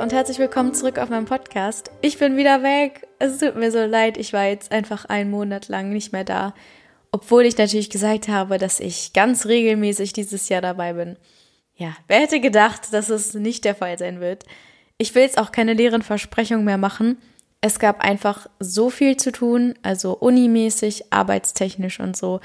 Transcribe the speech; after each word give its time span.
Und 0.00 0.12
herzlich 0.12 0.38
willkommen 0.38 0.74
zurück 0.74 0.98
auf 0.98 1.08
meinem 1.08 1.24
Podcast. 1.24 1.90
Ich 2.02 2.18
bin 2.18 2.36
wieder 2.36 2.62
weg. 2.62 3.06
Es 3.18 3.38
tut 3.38 3.56
mir 3.56 3.70
so 3.70 3.84
leid, 3.84 4.18
ich 4.18 4.34
war 4.34 4.44
jetzt 4.44 4.70
einfach 4.70 5.06
einen 5.06 5.30
Monat 5.30 5.68
lang 5.68 5.88
nicht 5.90 6.12
mehr 6.12 6.24
da. 6.24 6.54
Obwohl 7.12 7.44
ich 7.44 7.56
natürlich 7.56 7.88
gesagt 7.88 8.28
habe, 8.28 8.58
dass 8.58 8.78
ich 8.78 9.14
ganz 9.14 9.46
regelmäßig 9.46 10.12
dieses 10.12 10.50
Jahr 10.50 10.60
dabei 10.60 10.92
bin. 10.92 11.16
Ja, 11.76 11.96
wer 12.08 12.20
hätte 12.20 12.40
gedacht, 12.40 12.92
dass 12.92 13.08
es 13.08 13.32
nicht 13.32 13.64
der 13.64 13.74
Fall 13.74 13.96
sein 13.96 14.20
wird. 14.20 14.44
Ich 14.98 15.14
will 15.14 15.22
jetzt 15.22 15.38
auch 15.38 15.50
keine 15.50 15.72
leeren 15.72 16.02
Versprechungen 16.02 16.64
mehr 16.64 16.78
machen. 16.78 17.16
Es 17.62 17.78
gab 17.78 18.00
einfach 18.04 18.48
so 18.60 18.90
viel 18.90 19.16
zu 19.16 19.32
tun, 19.32 19.74
also 19.82 20.12
unimäßig, 20.12 21.10
arbeitstechnisch 21.10 22.00
und 22.00 22.16
so. 22.16 22.40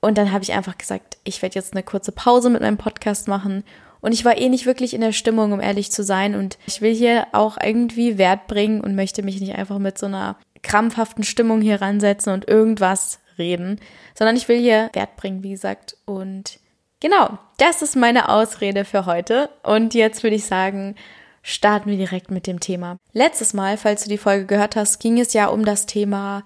Und 0.00 0.16
dann 0.16 0.30
habe 0.30 0.44
ich 0.44 0.52
einfach 0.52 0.78
gesagt, 0.78 1.18
ich 1.24 1.42
werde 1.42 1.56
jetzt 1.56 1.72
eine 1.72 1.82
kurze 1.82 2.12
Pause 2.12 2.50
mit 2.50 2.62
meinem 2.62 2.78
Podcast 2.78 3.26
machen 3.26 3.64
und 4.04 4.12
ich 4.12 4.26
war 4.26 4.36
eh 4.36 4.50
nicht 4.50 4.66
wirklich 4.66 4.92
in 4.92 5.00
der 5.00 5.12
Stimmung, 5.12 5.52
um 5.52 5.60
ehrlich 5.60 5.90
zu 5.90 6.04
sein. 6.04 6.34
Und 6.34 6.58
ich 6.66 6.82
will 6.82 6.94
hier 6.94 7.26
auch 7.32 7.56
irgendwie 7.58 8.18
Wert 8.18 8.48
bringen 8.48 8.82
und 8.82 8.94
möchte 8.94 9.22
mich 9.22 9.40
nicht 9.40 9.54
einfach 9.54 9.78
mit 9.78 9.96
so 9.96 10.04
einer 10.04 10.36
krampfhaften 10.62 11.24
Stimmung 11.24 11.62
hier 11.62 11.80
ransetzen 11.80 12.34
und 12.34 12.46
irgendwas 12.46 13.18
reden, 13.38 13.80
sondern 14.14 14.36
ich 14.36 14.46
will 14.46 14.58
hier 14.58 14.90
Wert 14.92 15.16
bringen, 15.16 15.42
wie 15.42 15.52
gesagt. 15.52 15.96
Und 16.04 16.58
genau, 17.00 17.38
das 17.56 17.80
ist 17.80 17.96
meine 17.96 18.28
Ausrede 18.28 18.84
für 18.84 19.06
heute. 19.06 19.48
Und 19.62 19.94
jetzt 19.94 20.22
würde 20.22 20.36
ich 20.36 20.44
sagen, 20.44 20.96
starten 21.40 21.88
wir 21.88 21.96
direkt 21.96 22.30
mit 22.30 22.46
dem 22.46 22.60
Thema. 22.60 22.98
Letztes 23.14 23.54
Mal, 23.54 23.78
falls 23.78 24.04
du 24.04 24.10
die 24.10 24.18
Folge 24.18 24.44
gehört 24.44 24.76
hast, 24.76 24.98
ging 24.98 25.18
es 25.18 25.32
ja 25.32 25.46
um 25.46 25.64
das 25.64 25.86
Thema 25.86 26.44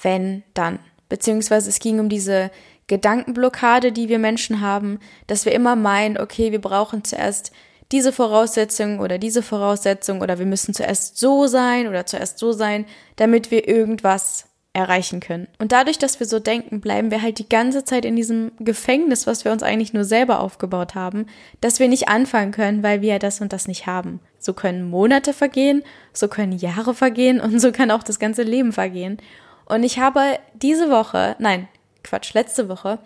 wenn, 0.00 0.44
dann. 0.54 0.78
Beziehungsweise 1.08 1.70
es 1.70 1.80
ging 1.80 1.98
um 1.98 2.08
diese 2.08 2.52
Gedankenblockade, 2.90 3.92
die 3.92 4.08
wir 4.08 4.18
Menschen 4.18 4.60
haben, 4.60 4.98
dass 5.28 5.44
wir 5.44 5.52
immer 5.52 5.76
meinen, 5.76 6.18
okay, 6.18 6.50
wir 6.50 6.60
brauchen 6.60 7.04
zuerst 7.04 7.52
diese 7.92 8.12
Voraussetzung 8.12 8.98
oder 8.98 9.16
diese 9.18 9.42
Voraussetzung 9.42 10.20
oder 10.20 10.40
wir 10.40 10.46
müssen 10.46 10.74
zuerst 10.74 11.16
so 11.16 11.46
sein 11.46 11.86
oder 11.86 12.04
zuerst 12.04 12.38
so 12.38 12.50
sein, 12.50 12.84
damit 13.14 13.52
wir 13.52 13.68
irgendwas 13.68 14.46
erreichen 14.72 15.20
können. 15.20 15.46
Und 15.58 15.70
dadurch, 15.70 15.98
dass 15.98 16.18
wir 16.18 16.26
so 16.26 16.40
denken, 16.40 16.80
bleiben 16.80 17.12
wir 17.12 17.22
halt 17.22 17.38
die 17.38 17.48
ganze 17.48 17.84
Zeit 17.84 18.04
in 18.04 18.16
diesem 18.16 18.50
Gefängnis, 18.58 19.26
was 19.26 19.44
wir 19.44 19.52
uns 19.52 19.62
eigentlich 19.62 19.92
nur 19.92 20.04
selber 20.04 20.40
aufgebaut 20.40 20.96
haben, 20.96 21.26
dass 21.60 21.78
wir 21.78 21.88
nicht 21.88 22.08
anfangen 22.08 22.50
können, 22.50 22.82
weil 22.82 23.02
wir 23.02 23.10
ja 23.10 23.18
das 23.20 23.40
und 23.40 23.52
das 23.52 23.68
nicht 23.68 23.86
haben. 23.86 24.18
So 24.38 24.52
können 24.52 24.90
Monate 24.90 25.32
vergehen, 25.32 25.84
so 26.12 26.26
können 26.26 26.58
Jahre 26.58 26.94
vergehen 26.94 27.40
und 27.40 27.60
so 27.60 27.70
kann 27.70 27.92
auch 27.92 28.02
das 28.02 28.18
ganze 28.18 28.42
Leben 28.42 28.72
vergehen. 28.72 29.18
Und 29.66 29.84
ich 29.84 30.00
habe 30.00 30.40
diese 30.54 30.90
Woche, 30.90 31.36
nein, 31.38 31.68
Quatsch, 32.02 32.34
letzte 32.34 32.68
Woche, 32.68 32.98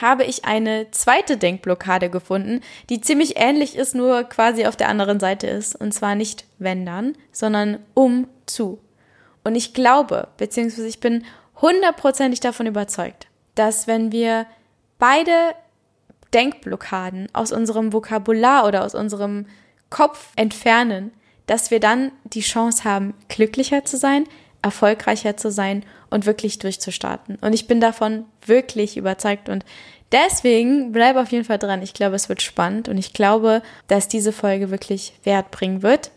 habe 0.00 0.24
ich 0.24 0.44
eine 0.44 0.90
zweite 0.90 1.36
Denkblockade 1.36 2.08
gefunden, 2.08 2.60
die 2.88 3.00
ziemlich 3.00 3.36
ähnlich 3.36 3.76
ist, 3.76 3.94
nur 3.94 4.24
quasi 4.24 4.66
auf 4.66 4.76
der 4.76 4.88
anderen 4.88 5.20
Seite 5.20 5.46
ist. 5.46 5.74
Und 5.78 5.92
zwar 5.92 6.14
nicht 6.14 6.46
wenn 6.58 6.86
dann, 6.86 7.14
sondern 7.30 7.78
um 7.94 8.26
zu. 8.46 8.78
Und 9.44 9.54
ich 9.54 9.74
glaube, 9.74 10.28
beziehungsweise 10.38 10.86
ich 10.86 11.00
bin 11.00 11.24
hundertprozentig 11.60 12.40
davon 12.40 12.66
überzeugt, 12.66 13.26
dass 13.54 13.86
wenn 13.86 14.12
wir 14.12 14.46
beide 14.98 15.32
Denkblockaden 16.32 17.28
aus 17.34 17.52
unserem 17.52 17.92
Vokabular 17.92 18.66
oder 18.66 18.84
aus 18.84 18.94
unserem 18.94 19.46
Kopf 19.90 20.30
entfernen, 20.36 21.12
dass 21.46 21.70
wir 21.70 21.80
dann 21.80 22.12
die 22.24 22.40
Chance 22.40 22.84
haben, 22.84 23.14
glücklicher 23.28 23.84
zu 23.84 23.98
sein, 23.98 24.24
erfolgreicher 24.62 25.36
zu 25.36 25.50
sein 25.50 25.84
und 26.10 26.26
wirklich 26.26 26.58
durchzustarten. 26.58 27.36
Und 27.40 27.52
ich 27.52 27.66
bin 27.66 27.80
davon 27.80 28.24
wirklich 28.46 28.96
überzeugt 28.96 29.48
und 29.48 29.64
deswegen 30.12 30.92
bleib 30.92 31.16
auf 31.16 31.32
jeden 31.32 31.44
Fall 31.44 31.58
dran. 31.58 31.82
Ich 31.82 31.94
glaube, 31.94 32.16
es 32.16 32.28
wird 32.28 32.42
spannend 32.42 32.88
und 32.88 32.96
ich 32.96 33.12
glaube, 33.12 33.62
dass 33.88 34.08
diese 34.08 34.32
Folge 34.32 34.70
wirklich 34.70 35.14
Wert 35.24 35.50
bringen 35.50 35.82
wird. 35.82 36.10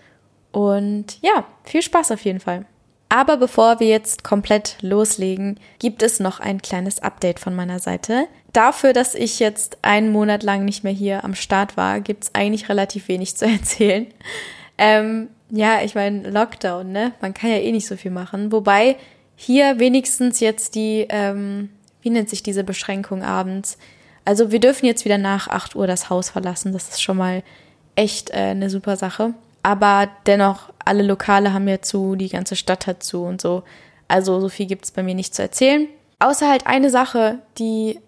Und 0.52 1.18
ja, 1.22 1.46
viel 1.64 1.82
Spaß 1.82 2.12
auf 2.12 2.24
jeden 2.24 2.40
Fall. 2.40 2.66
Aber 3.10 3.38
bevor 3.38 3.80
wir 3.80 3.88
jetzt 3.88 4.24
komplett 4.24 4.78
loslegen, 4.82 5.60
gibt 5.80 6.02
es 6.02 6.20
noch 6.20 6.40
ein 6.40 6.62
kleines 6.62 7.02
Update 7.02 7.40
von 7.40 7.56
meiner 7.56 7.80
Seite. 7.80 8.28
Dafür, 8.52 8.94
dass 8.94 9.16
ich 9.16 9.40
jetzt 9.40 9.78
einen 9.84 10.12
Monat 10.12 10.44
lang 10.44 10.66
nicht 10.66 10.84
mehr 10.84 10.94
hier 10.94 11.24
am 11.24 11.36
Start 11.36 11.78
war, 11.78 12.00
gibt 12.00 12.26
es 12.26 12.36
eigentlich 12.36 12.68
relativ 12.70 13.08
wenig 13.08 13.36
zu 13.38 13.46
erzählen. 13.50 14.08
Ähm, 14.78 15.30
ja, 15.50 15.82
ich 15.82 15.96
meine, 15.96 16.30
Lockdown, 16.30 16.92
ne? 16.92 17.14
Man 17.22 17.34
kann 17.34 17.50
ja 17.50 17.58
eh 17.58 17.72
nicht 17.72 17.88
so 17.88 17.96
viel 17.96 18.12
machen. 18.12 18.52
Wobei 18.52 18.98
hier 19.36 19.80
wenigstens 19.80 20.40
jetzt 20.40 20.76
die, 20.76 21.06
ähm, 21.10 21.70
wie 22.02 22.10
nennt 22.10 22.30
sich 22.30 22.44
diese 22.44 22.64
Beschränkung 22.64 23.24
abends? 23.24 23.78
Also 24.24 24.52
wir 24.52 24.60
dürfen 24.60 24.86
jetzt 24.88 25.06
wieder 25.06 25.18
nach 25.18 25.48
8 25.48 25.76
Uhr 25.76 25.88
das 25.88 26.10
Haus 26.10 26.30
verlassen. 26.32 26.74
Das 26.74 26.90
ist 26.90 27.02
schon 27.02 27.18
mal 27.18 27.44
echt 27.96 28.32
äh, 28.32 28.38
eine 28.38 28.70
super 28.70 28.98
Sache. 28.98 29.34
Aber 29.62 30.10
dennoch, 30.26 30.72
alle 30.84 31.04
Lokale 31.04 31.54
haben 31.54 31.68
ja 31.68 31.82
zu, 31.82 32.16
die 32.16 32.30
ganze 32.30 32.56
Stadt 32.56 32.88
hat 32.88 33.04
zu 33.04 33.24
und 33.24 33.42
so. 33.42 33.64
Also 34.08 34.40
so 34.40 34.50
viel 34.50 34.68
gibt's 34.68 34.92
bei 34.92 35.04
mir 35.04 35.16
nicht 35.16 35.34
zu 35.36 35.42
erzählen. 35.42 35.88
Außer 36.20 36.50
halt 36.50 36.68
eine 36.68 36.90
Sache, 36.90 37.40
die 37.58 38.00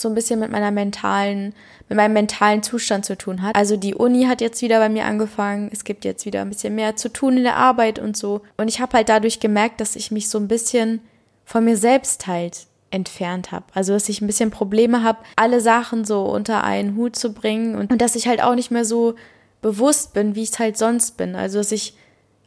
so 0.00 0.08
ein 0.08 0.14
bisschen 0.14 0.40
mit 0.40 0.50
meiner 0.50 0.70
mentalen, 0.70 1.54
mit 1.88 1.96
meinem 1.96 2.12
mentalen 2.12 2.62
Zustand 2.62 3.04
zu 3.04 3.16
tun 3.16 3.42
hat. 3.42 3.54
Also 3.56 3.76
die 3.76 3.94
Uni 3.94 4.24
hat 4.24 4.40
jetzt 4.40 4.62
wieder 4.62 4.78
bei 4.78 4.88
mir 4.88 5.04
angefangen. 5.04 5.70
Es 5.72 5.84
gibt 5.84 6.04
jetzt 6.04 6.26
wieder 6.26 6.42
ein 6.42 6.50
bisschen 6.50 6.74
mehr 6.74 6.96
zu 6.96 7.08
tun 7.12 7.36
in 7.36 7.44
der 7.44 7.56
Arbeit 7.56 7.98
und 7.98 8.16
so. 8.16 8.42
Und 8.56 8.68
ich 8.68 8.80
habe 8.80 8.96
halt 8.96 9.08
dadurch 9.08 9.40
gemerkt, 9.40 9.80
dass 9.80 9.96
ich 9.96 10.10
mich 10.10 10.28
so 10.28 10.38
ein 10.38 10.48
bisschen 10.48 11.00
von 11.44 11.64
mir 11.64 11.76
selbst 11.76 12.26
halt 12.26 12.66
entfernt 12.90 13.52
habe. 13.52 13.66
Also 13.74 13.92
dass 13.92 14.08
ich 14.08 14.20
ein 14.20 14.26
bisschen 14.26 14.50
Probleme 14.50 15.02
habe, 15.02 15.18
alle 15.36 15.60
Sachen 15.60 16.04
so 16.04 16.24
unter 16.24 16.64
einen 16.64 16.96
Hut 16.96 17.16
zu 17.16 17.32
bringen 17.32 17.74
und, 17.74 17.92
und 17.92 18.00
dass 18.00 18.16
ich 18.16 18.28
halt 18.28 18.42
auch 18.42 18.54
nicht 18.54 18.70
mehr 18.70 18.84
so 18.84 19.14
bewusst 19.62 20.14
bin, 20.14 20.34
wie 20.34 20.42
ich 20.42 20.50
es 20.50 20.58
halt 20.58 20.76
sonst 20.76 21.16
bin. 21.16 21.34
Also 21.34 21.58
dass 21.58 21.72
ich 21.72 21.94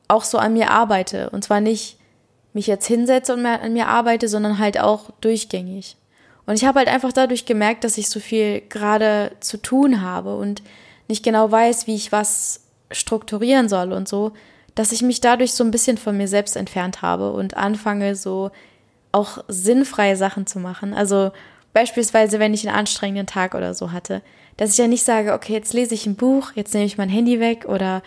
auch 0.08 0.24
so 0.24 0.38
an 0.38 0.54
mir 0.54 0.72
arbeite. 0.72 1.30
Und 1.30 1.44
zwar 1.44 1.62
nicht 1.62 1.98
mich 2.54 2.68
jetzt 2.68 2.88
hinsetze 2.88 3.34
und 3.34 3.46
an 3.46 3.74
mir 3.74 3.88
arbeite, 3.88 4.28
sondern 4.28 4.58
halt 4.60 4.80
auch 4.80 5.12
durchgängig. 5.22 5.98
Und 6.50 6.56
ich 6.56 6.66
habe 6.66 6.80
halt 6.80 6.88
einfach 6.88 7.14
dadurch 7.14 7.46
gemerkt, 7.46 7.84
dass 7.84 8.00
ich 8.00 8.10
so 8.10 8.20
viel 8.20 8.62
gerade 8.70 9.34
zu 9.40 9.62
tun 9.62 10.02
habe 10.02 10.36
und 10.36 10.64
nicht 11.08 11.24
genau 11.24 11.52
weiß, 11.52 11.86
wie 11.86 11.94
ich 11.94 12.12
was 12.12 12.62
strukturieren 12.90 13.70
soll 13.70 13.94
und 13.94 14.08
so, 14.08 14.32
dass 14.74 14.92
ich 14.92 15.04
mich 15.04 15.22
dadurch 15.22 15.54
so 15.54 15.64
ein 15.64 15.70
bisschen 15.70 16.00
von 16.00 16.18
mir 16.18 16.28
selbst 16.28 16.56
entfernt 16.56 17.04
habe 17.04 17.34
und 17.34 17.56
anfange 17.56 18.16
so 18.16 18.50
auch 19.12 19.44
sinnfreie 19.48 20.16
Sachen 20.16 20.48
zu 20.48 20.58
machen. 20.58 20.96
Also 20.96 21.30
beispielsweise, 21.74 22.40
wenn 22.40 22.56
ich 22.56 22.68
einen 22.68 22.80
anstrengenden 22.80 23.28
Tag 23.28 23.54
oder 23.54 23.76
so 23.76 23.92
hatte, 23.92 24.24
dass 24.58 24.72
ich 24.72 24.80
ja 24.80 24.88
nicht 24.88 25.06
sage, 25.06 25.34
okay, 25.34 25.54
jetzt 25.54 25.74
lese 25.74 25.94
ich 25.94 26.08
ein 26.08 26.16
Buch, 26.16 26.54
jetzt 26.56 26.74
nehme 26.74 26.88
ich 26.88 26.98
mein 26.98 27.10
Handy 27.10 27.40
weg 27.40 27.66
oder 27.68 28.02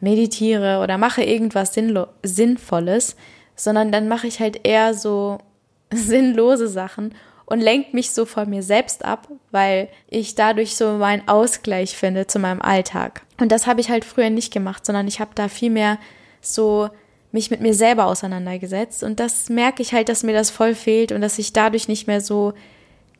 meditiere 0.00 0.80
oder 0.82 0.98
mache 0.98 1.22
irgendwas 1.22 1.78
Sinnvolles, 2.24 3.14
sondern 3.54 3.92
dann 3.92 4.08
mache 4.08 4.26
ich 4.26 4.40
halt 4.40 4.66
eher 4.66 4.94
so 4.94 5.38
sinnlose 5.92 6.66
Sachen 6.66 7.14
und 7.48 7.60
lenkt 7.60 7.94
mich 7.94 8.10
so 8.10 8.26
von 8.26 8.50
mir 8.50 8.62
selbst 8.62 9.06
ab, 9.06 9.26
weil 9.50 9.88
ich 10.06 10.34
dadurch 10.34 10.76
so 10.76 10.92
meinen 10.98 11.26
Ausgleich 11.28 11.96
finde 11.96 12.26
zu 12.26 12.38
meinem 12.38 12.60
Alltag. 12.60 13.22
Und 13.40 13.50
das 13.50 13.66
habe 13.66 13.80
ich 13.80 13.88
halt 13.88 14.04
früher 14.04 14.28
nicht 14.28 14.52
gemacht, 14.52 14.84
sondern 14.84 15.08
ich 15.08 15.18
habe 15.18 15.30
da 15.34 15.48
viel 15.48 15.70
mehr 15.70 15.98
so 16.42 16.90
mich 17.32 17.50
mit 17.50 17.62
mir 17.62 17.72
selber 17.72 18.04
auseinandergesetzt 18.04 19.02
und 19.02 19.18
das 19.18 19.48
merke 19.48 19.82
ich 19.82 19.94
halt, 19.94 20.10
dass 20.10 20.22
mir 20.22 20.34
das 20.34 20.50
voll 20.50 20.74
fehlt 20.74 21.10
und 21.10 21.22
dass 21.22 21.38
ich 21.38 21.54
dadurch 21.54 21.88
nicht 21.88 22.06
mehr 22.06 22.20
so 22.20 22.52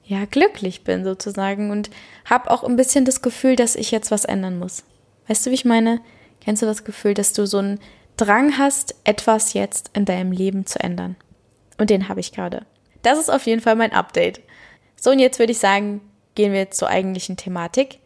ja 0.04 0.26
glücklich 0.26 0.84
bin 0.84 1.04
sozusagen 1.04 1.70
und 1.70 1.88
habe 2.26 2.50
auch 2.50 2.64
ein 2.64 2.76
bisschen 2.76 3.06
das 3.06 3.22
Gefühl, 3.22 3.56
dass 3.56 3.76
ich 3.76 3.90
jetzt 3.90 4.10
was 4.10 4.26
ändern 4.26 4.58
muss. 4.58 4.82
Weißt 5.26 5.46
du, 5.46 5.50
wie 5.50 5.54
ich 5.54 5.64
meine? 5.64 6.00
Kennst 6.40 6.60
du 6.60 6.66
das 6.66 6.84
Gefühl, 6.84 7.14
dass 7.14 7.32
du 7.32 7.46
so 7.46 7.58
einen 7.58 7.80
Drang 8.18 8.58
hast, 8.58 8.94
etwas 9.04 9.54
jetzt 9.54 9.90
in 9.94 10.04
deinem 10.04 10.32
Leben 10.32 10.66
zu 10.66 10.80
ändern? 10.80 11.16
Und 11.78 11.88
den 11.90 12.08
habe 12.08 12.20
ich 12.20 12.32
gerade. 12.32 12.66
Das 13.02 13.18
ist 13.18 13.30
auf 13.30 13.46
jeden 13.46 13.60
Fall 13.60 13.76
mein 13.76 13.92
Update. 13.92 14.40
So, 14.96 15.10
und 15.10 15.18
jetzt 15.18 15.38
würde 15.38 15.52
ich 15.52 15.58
sagen, 15.58 16.00
gehen 16.34 16.52
wir 16.52 16.70
zur 16.70 16.88
eigentlichen 16.88 17.36
Thematik. 17.36 17.98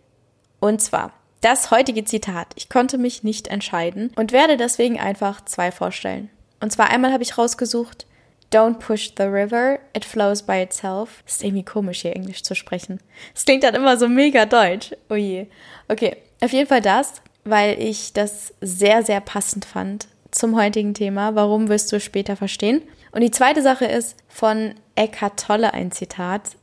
Und 0.61 0.81
zwar 0.81 1.13
das 1.41 1.71
heutige 1.71 2.05
Zitat. 2.05 2.49
Ich 2.55 2.69
konnte 2.69 2.99
mich 2.99 3.25
nicht 3.25 3.49
entscheiden 3.49 4.13
und 4.17 4.33
werde 4.33 4.57
deswegen 4.57 4.99
einfach 4.99 5.45
zwei 5.45 5.73
vorstellen. 5.73 6.31
Und 6.61 6.73
zwar 6.73 6.91
einmal 6.91 7.13
habe 7.13 7.23
ich 7.23 7.37
rausgesucht, 7.37 8.07
Don't 8.53 8.79
push 8.79 9.15
the 9.17 9.25
river, 9.25 9.79
it 9.97 10.05
flows 10.05 10.43
by 10.43 10.63
itself. 10.63 11.25
Ist 11.27 11.43
irgendwie 11.43 11.65
komisch 11.65 12.03
hier 12.03 12.15
Englisch 12.15 12.43
zu 12.43 12.55
sprechen. 12.55 13.01
Es 13.35 13.47
klingt 13.47 13.65
dann 13.65 13.75
immer 13.75 13.97
so 13.97 14.09
mega 14.09 14.45
deutsch. 14.45 14.93
Oh 15.09 15.15
je. 15.15 15.47
Okay, 15.89 16.19
auf 16.43 16.53
jeden 16.53 16.69
Fall 16.69 16.83
das, 16.83 17.23
weil 17.45 17.81
ich 17.81 18.13
das 18.13 18.53
sehr, 18.61 19.03
sehr 19.03 19.23
passend 19.23 19.65
fand 19.65 20.07
zum 20.31 20.55
heutigen 20.55 20.93
Thema. 20.93 21.35
Warum 21.35 21.69
wirst 21.69 21.91
du 21.93 21.99
später 21.99 22.37
verstehen? 22.37 22.83
Und 23.13 23.21
die 23.21 23.31
zweite 23.31 23.63
Sache 23.63 23.85
ist 23.85 24.17
von 24.29 24.75
Eckhart 24.97 25.39
Tolle 25.39 25.75
ein 25.75 25.93
Zitat. 25.93 26.57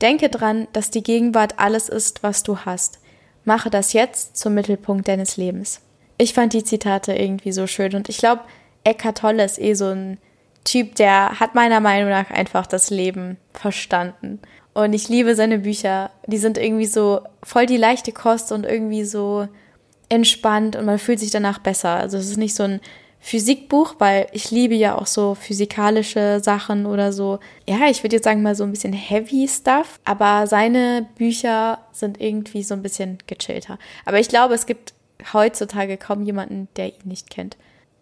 Denke 0.00 0.30
dran, 0.30 0.66
dass 0.72 0.90
die 0.90 1.02
Gegenwart 1.02 1.58
alles 1.58 1.88
ist, 1.88 2.22
was 2.22 2.42
du 2.42 2.58
hast. 2.58 2.98
Mache 3.44 3.70
das 3.70 3.92
jetzt 3.92 4.36
zum 4.36 4.54
Mittelpunkt 4.54 5.08
deines 5.08 5.36
Lebens. 5.36 5.80
Ich 6.18 6.34
fand 6.34 6.52
die 6.52 6.64
Zitate 6.64 7.14
irgendwie 7.14 7.52
so 7.52 7.66
schön 7.66 7.94
und 7.94 8.08
ich 8.08 8.18
glaube, 8.18 8.42
Eckhart 8.84 9.18
Tolle 9.18 9.44
ist 9.44 9.58
eh 9.58 9.74
so 9.74 9.86
ein 9.86 10.18
Typ, 10.64 10.94
der 10.96 11.40
hat 11.40 11.54
meiner 11.54 11.80
Meinung 11.80 12.10
nach 12.10 12.30
einfach 12.30 12.66
das 12.66 12.90
Leben 12.90 13.38
verstanden. 13.52 14.40
Und 14.72 14.92
ich 14.92 15.08
liebe 15.08 15.34
seine 15.34 15.58
Bücher. 15.60 16.10
Die 16.26 16.38
sind 16.38 16.58
irgendwie 16.58 16.86
so 16.86 17.20
voll 17.42 17.66
die 17.66 17.76
leichte 17.76 18.12
Kost 18.12 18.52
und 18.52 18.64
irgendwie 18.64 19.04
so 19.04 19.48
entspannt 20.08 20.76
und 20.76 20.84
man 20.84 20.98
fühlt 20.98 21.18
sich 21.18 21.30
danach 21.30 21.58
besser. 21.58 21.90
Also 21.90 22.18
es 22.18 22.28
ist 22.30 22.36
nicht 22.36 22.54
so 22.54 22.64
ein 22.64 22.80
Physikbuch, 23.22 23.96
weil 23.98 24.26
ich 24.32 24.50
liebe 24.50 24.74
ja 24.74 24.96
auch 24.96 25.06
so 25.06 25.34
physikalische 25.34 26.40
Sachen 26.42 26.86
oder 26.86 27.12
so. 27.12 27.38
Ja, 27.68 27.86
ich 27.88 28.02
würde 28.02 28.16
jetzt 28.16 28.24
sagen 28.24 28.42
mal 28.42 28.54
so 28.54 28.64
ein 28.64 28.70
bisschen 28.70 28.94
heavy 28.94 29.46
Stuff, 29.46 30.00
aber 30.04 30.46
seine 30.46 31.06
Bücher 31.16 31.78
sind 31.92 32.20
irgendwie 32.20 32.62
so 32.62 32.74
ein 32.74 32.82
bisschen 32.82 33.18
gechillter. 33.26 33.78
Aber 34.06 34.18
ich 34.18 34.28
glaube, 34.28 34.54
es 34.54 34.64
gibt 34.64 34.94
heutzutage 35.34 35.98
kaum 35.98 36.24
jemanden, 36.24 36.68
der 36.76 36.86
ihn 36.86 36.94
nicht 37.04 37.28
kennt. 37.28 37.58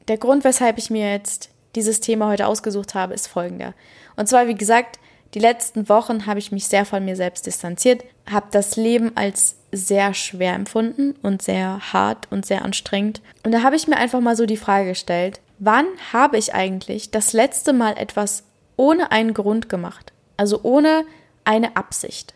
Der 0.06 0.18
Grund, 0.18 0.44
weshalb 0.44 0.78
ich 0.78 0.88
mir 0.88 1.10
jetzt 1.10 1.50
dieses 1.74 2.00
Thema 2.00 2.28
heute 2.28 2.46
ausgesucht 2.46 2.94
habe, 2.94 3.12
ist 3.12 3.26
folgender. 3.26 3.74
Und 4.16 4.28
zwar, 4.28 4.46
wie 4.46 4.54
gesagt, 4.54 5.00
die 5.34 5.40
letzten 5.40 5.88
Wochen 5.88 6.26
habe 6.26 6.38
ich 6.38 6.52
mich 6.52 6.66
sehr 6.66 6.84
von 6.84 7.04
mir 7.04 7.16
selbst 7.16 7.46
distanziert, 7.46 8.04
habe 8.30 8.46
das 8.50 8.76
Leben 8.76 9.12
als 9.16 9.56
sehr 9.72 10.14
schwer 10.14 10.54
empfunden 10.54 11.14
und 11.22 11.42
sehr 11.42 11.92
hart 11.92 12.28
und 12.30 12.46
sehr 12.46 12.64
anstrengend. 12.64 13.20
Und 13.44 13.52
da 13.52 13.62
habe 13.62 13.76
ich 13.76 13.86
mir 13.86 13.96
einfach 13.96 14.20
mal 14.20 14.36
so 14.36 14.46
die 14.46 14.56
Frage 14.56 14.90
gestellt, 14.90 15.40
wann 15.58 15.86
habe 16.12 16.38
ich 16.38 16.54
eigentlich 16.54 17.10
das 17.10 17.34
letzte 17.34 17.74
Mal 17.74 17.98
etwas 17.98 18.44
ohne 18.76 19.12
einen 19.12 19.34
Grund 19.34 19.68
gemacht? 19.68 20.12
Also 20.38 20.60
ohne 20.62 21.04
eine 21.44 21.76
Absicht. 21.76 22.34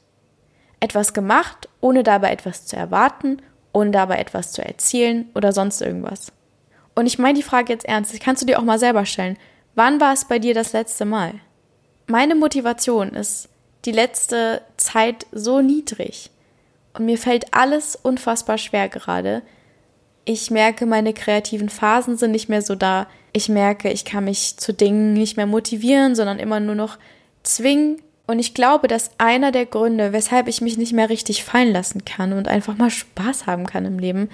Etwas 0.80 1.14
gemacht, 1.14 1.68
ohne 1.80 2.02
dabei 2.02 2.32
etwas 2.32 2.66
zu 2.66 2.76
erwarten, 2.76 3.40
ohne 3.72 3.92
dabei 3.92 4.18
etwas 4.18 4.52
zu 4.52 4.62
erzielen 4.62 5.30
oder 5.34 5.52
sonst 5.52 5.80
irgendwas. 5.80 6.32
Und 6.94 7.06
ich 7.06 7.18
meine 7.18 7.38
die 7.38 7.44
Frage 7.44 7.72
jetzt 7.72 7.86
ernst, 7.86 8.18
kannst 8.20 8.42
du 8.42 8.46
dir 8.46 8.58
auch 8.58 8.64
mal 8.64 8.78
selber 8.78 9.06
stellen. 9.06 9.38
Wann 9.74 10.00
war 10.00 10.12
es 10.12 10.26
bei 10.26 10.38
dir 10.38 10.52
das 10.52 10.74
letzte 10.74 11.06
Mal? 11.06 11.34
Meine 12.06 12.34
Motivation 12.34 13.10
ist 13.10 13.48
die 13.84 13.92
letzte 13.92 14.62
Zeit 14.76 15.26
so 15.32 15.60
niedrig. 15.60 16.30
Und 16.94 17.06
mir 17.06 17.18
fällt 17.18 17.54
alles 17.54 17.96
unfassbar 17.96 18.58
schwer 18.58 18.88
gerade. 18.88 19.42
Ich 20.24 20.50
merke, 20.50 20.86
meine 20.86 21.14
kreativen 21.14 21.68
Phasen 21.68 22.16
sind 22.16 22.32
nicht 22.32 22.48
mehr 22.48 22.62
so 22.62 22.74
da. 22.74 23.06
Ich 23.32 23.48
merke, 23.48 23.90
ich 23.90 24.04
kann 24.04 24.24
mich 24.24 24.56
zu 24.58 24.72
Dingen 24.72 25.14
nicht 25.14 25.36
mehr 25.36 25.46
motivieren, 25.46 26.14
sondern 26.14 26.38
immer 26.38 26.60
nur 26.60 26.74
noch 26.74 26.98
zwingen. 27.42 28.00
Und 28.26 28.38
ich 28.38 28.54
glaube, 28.54 28.88
dass 28.88 29.10
einer 29.18 29.50
der 29.50 29.66
Gründe, 29.66 30.12
weshalb 30.12 30.48
ich 30.48 30.60
mich 30.60 30.78
nicht 30.78 30.92
mehr 30.92 31.08
richtig 31.08 31.44
fallen 31.44 31.72
lassen 31.72 32.04
kann 32.04 32.32
und 32.32 32.46
einfach 32.46 32.76
mal 32.76 32.90
Spaß 32.90 33.46
haben 33.46 33.66
kann 33.66 33.84
im 33.84 33.98
Leben, 33.98 34.28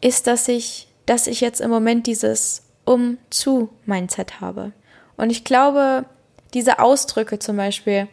ist, 0.00 0.26
dass 0.26 0.48
ich, 0.48 0.88
dass 1.06 1.26
ich 1.26 1.40
jetzt 1.40 1.60
im 1.60 1.70
Moment 1.70 2.06
dieses 2.06 2.62
Um-zu-Mindset 2.86 4.40
habe. 4.40 4.72
Und 5.16 5.30
ich 5.30 5.44
glaube, 5.44 6.06
diese 6.54 6.78
Ausdrücke 6.78 7.38
zum 7.38 7.56
Beispiel, 7.56 8.08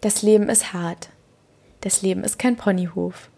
das 0.00 0.22
Leben 0.22 0.48
ist 0.48 0.72
hart 0.72 1.08
das 1.86 2.02
Leben 2.02 2.24
ist 2.24 2.38
kein 2.38 2.56
Ponyhof. 2.56 3.30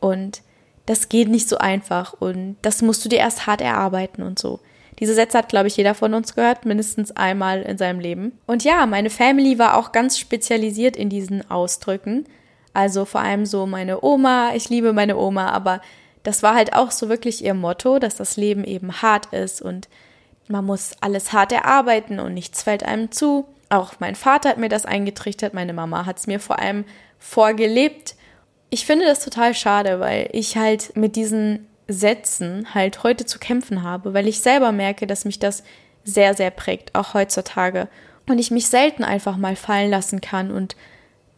Und 0.00 0.40
das 0.86 1.10
geht 1.10 1.28
nicht 1.28 1.48
so 1.48 1.58
einfach 1.58 2.14
und 2.14 2.56
das 2.62 2.80
musst 2.82 3.04
du 3.04 3.08
dir 3.08 3.18
erst 3.18 3.46
hart 3.46 3.60
erarbeiten 3.60 4.22
und 4.22 4.38
so. 4.38 4.60
Diese 4.98 5.14
Sätze 5.14 5.38
hat, 5.38 5.48
glaube 5.48 5.68
ich, 5.68 5.76
jeder 5.76 5.94
von 5.94 6.14
uns 6.14 6.34
gehört, 6.34 6.64
mindestens 6.64 7.12
einmal 7.12 7.62
in 7.62 7.78
seinem 7.78 8.00
Leben. 8.00 8.38
Und 8.46 8.64
ja, 8.64 8.86
meine 8.86 9.10
Family 9.10 9.58
war 9.58 9.76
auch 9.76 9.92
ganz 9.92 10.18
spezialisiert 10.18 10.96
in 10.96 11.08
diesen 11.08 11.48
Ausdrücken. 11.50 12.24
Also 12.72 13.04
vor 13.04 13.20
allem 13.20 13.46
so 13.46 13.66
meine 13.66 14.02
Oma, 14.02 14.52
ich 14.54 14.68
liebe 14.68 14.92
meine 14.92 15.16
Oma, 15.16 15.50
aber 15.50 15.80
das 16.22 16.42
war 16.42 16.54
halt 16.54 16.74
auch 16.74 16.90
so 16.90 17.08
wirklich 17.08 17.44
ihr 17.44 17.54
Motto, 17.54 17.98
dass 17.98 18.16
das 18.16 18.36
Leben 18.36 18.64
eben 18.64 19.02
hart 19.02 19.26
ist 19.32 19.62
und 19.62 19.88
man 20.48 20.64
muss 20.64 20.92
alles 21.00 21.32
hart 21.32 21.52
erarbeiten 21.52 22.18
und 22.18 22.34
nichts 22.34 22.62
fällt 22.62 22.82
einem 22.82 23.10
zu. 23.12 23.46
Auch 23.70 23.94
mein 24.00 24.16
Vater 24.16 24.50
hat 24.50 24.58
mir 24.58 24.68
das 24.68 24.84
eingetrichtert, 24.84 25.54
meine 25.54 25.72
Mama 25.72 26.04
hat 26.04 26.18
es 26.18 26.26
mir 26.26 26.40
vor 26.40 26.58
allem 26.58 26.84
vorgelebt. 27.18 28.16
Ich 28.68 28.84
finde 28.84 29.06
das 29.06 29.24
total 29.24 29.54
schade, 29.54 30.00
weil 30.00 30.28
ich 30.32 30.56
halt 30.56 30.96
mit 30.96 31.16
diesen 31.16 31.66
Sätzen 31.86 32.74
halt 32.74 33.02
heute 33.04 33.26
zu 33.26 33.38
kämpfen 33.38 33.82
habe, 33.82 34.12
weil 34.12 34.28
ich 34.28 34.40
selber 34.40 34.72
merke, 34.72 35.06
dass 35.06 35.24
mich 35.24 35.38
das 35.38 35.62
sehr, 36.04 36.34
sehr 36.34 36.50
prägt, 36.50 36.94
auch 36.94 37.14
heutzutage. 37.14 37.88
Und 38.28 38.38
ich 38.38 38.50
mich 38.50 38.66
selten 38.66 39.04
einfach 39.04 39.36
mal 39.36 39.56
fallen 39.56 39.90
lassen 39.90 40.20
kann 40.20 40.50
und 40.50 40.76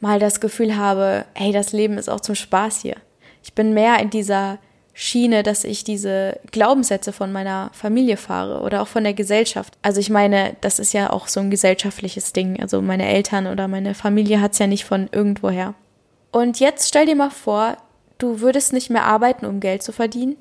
mal 0.00 0.19
das 0.19 0.40
Gefühl 0.40 0.76
habe, 0.76 1.26
hey, 1.35 1.52
das 1.52 1.73
Leben 1.73 1.96
ist 1.96 2.11
auch 2.11 2.20
zum 2.20 2.35
Spaß 2.35 2.81
hier. 2.81 2.96
Ich 3.43 3.55
bin 3.55 3.73
mehr 3.75 3.99
in 4.00 4.11
dieser 4.11 4.58
Schiene, 4.94 5.42
dass 5.42 5.64
ich 5.64 5.84
diese 5.84 6.38
Glaubenssätze 6.50 7.12
von 7.12 7.32
meiner 7.32 7.70
Familie 7.72 8.18
fahre 8.18 8.60
oder 8.60 8.82
auch 8.82 8.88
von 8.88 9.04
der 9.04 9.14
Gesellschaft. 9.14 9.78
Also 9.80 10.00
ich 10.00 10.10
meine, 10.10 10.56
das 10.60 10.78
ist 10.78 10.92
ja 10.92 11.10
auch 11.10 11.28
so 11.28 11.40
ein 11.40 11.50
gesellschaftliches 11.50 12.32
Ding. 12.34 12.60
Also 12.60 12.82
meine 12.82 13.08
Eltern 13.08 13.46
oder 13.46 13.68
meine 13.68 13.94
Familie 13.94 14.40
hat 14.40 14.52
es 14.52 14.58
ja 14.58 14.66
nicht 14.66 14.84
von 14.84 15.08
irgendwoher. 15.10 15.74
Und 16.30 16.60
jetzt 16.60 16.88
stell 16.88 17.06
dir 17.06 17.16
mal 17.16 17.30
vor, 17.30 17.78
du 18.18 18.40
würdest 18.40 18.72
nicht 18.72 18.90
mehr 18.90 19.04
arbeiten, 19.04 19.46
um 19.46 19.60
Geld 19.60 19.82
zu 19.82 19.92
verdienen 19.92 20.36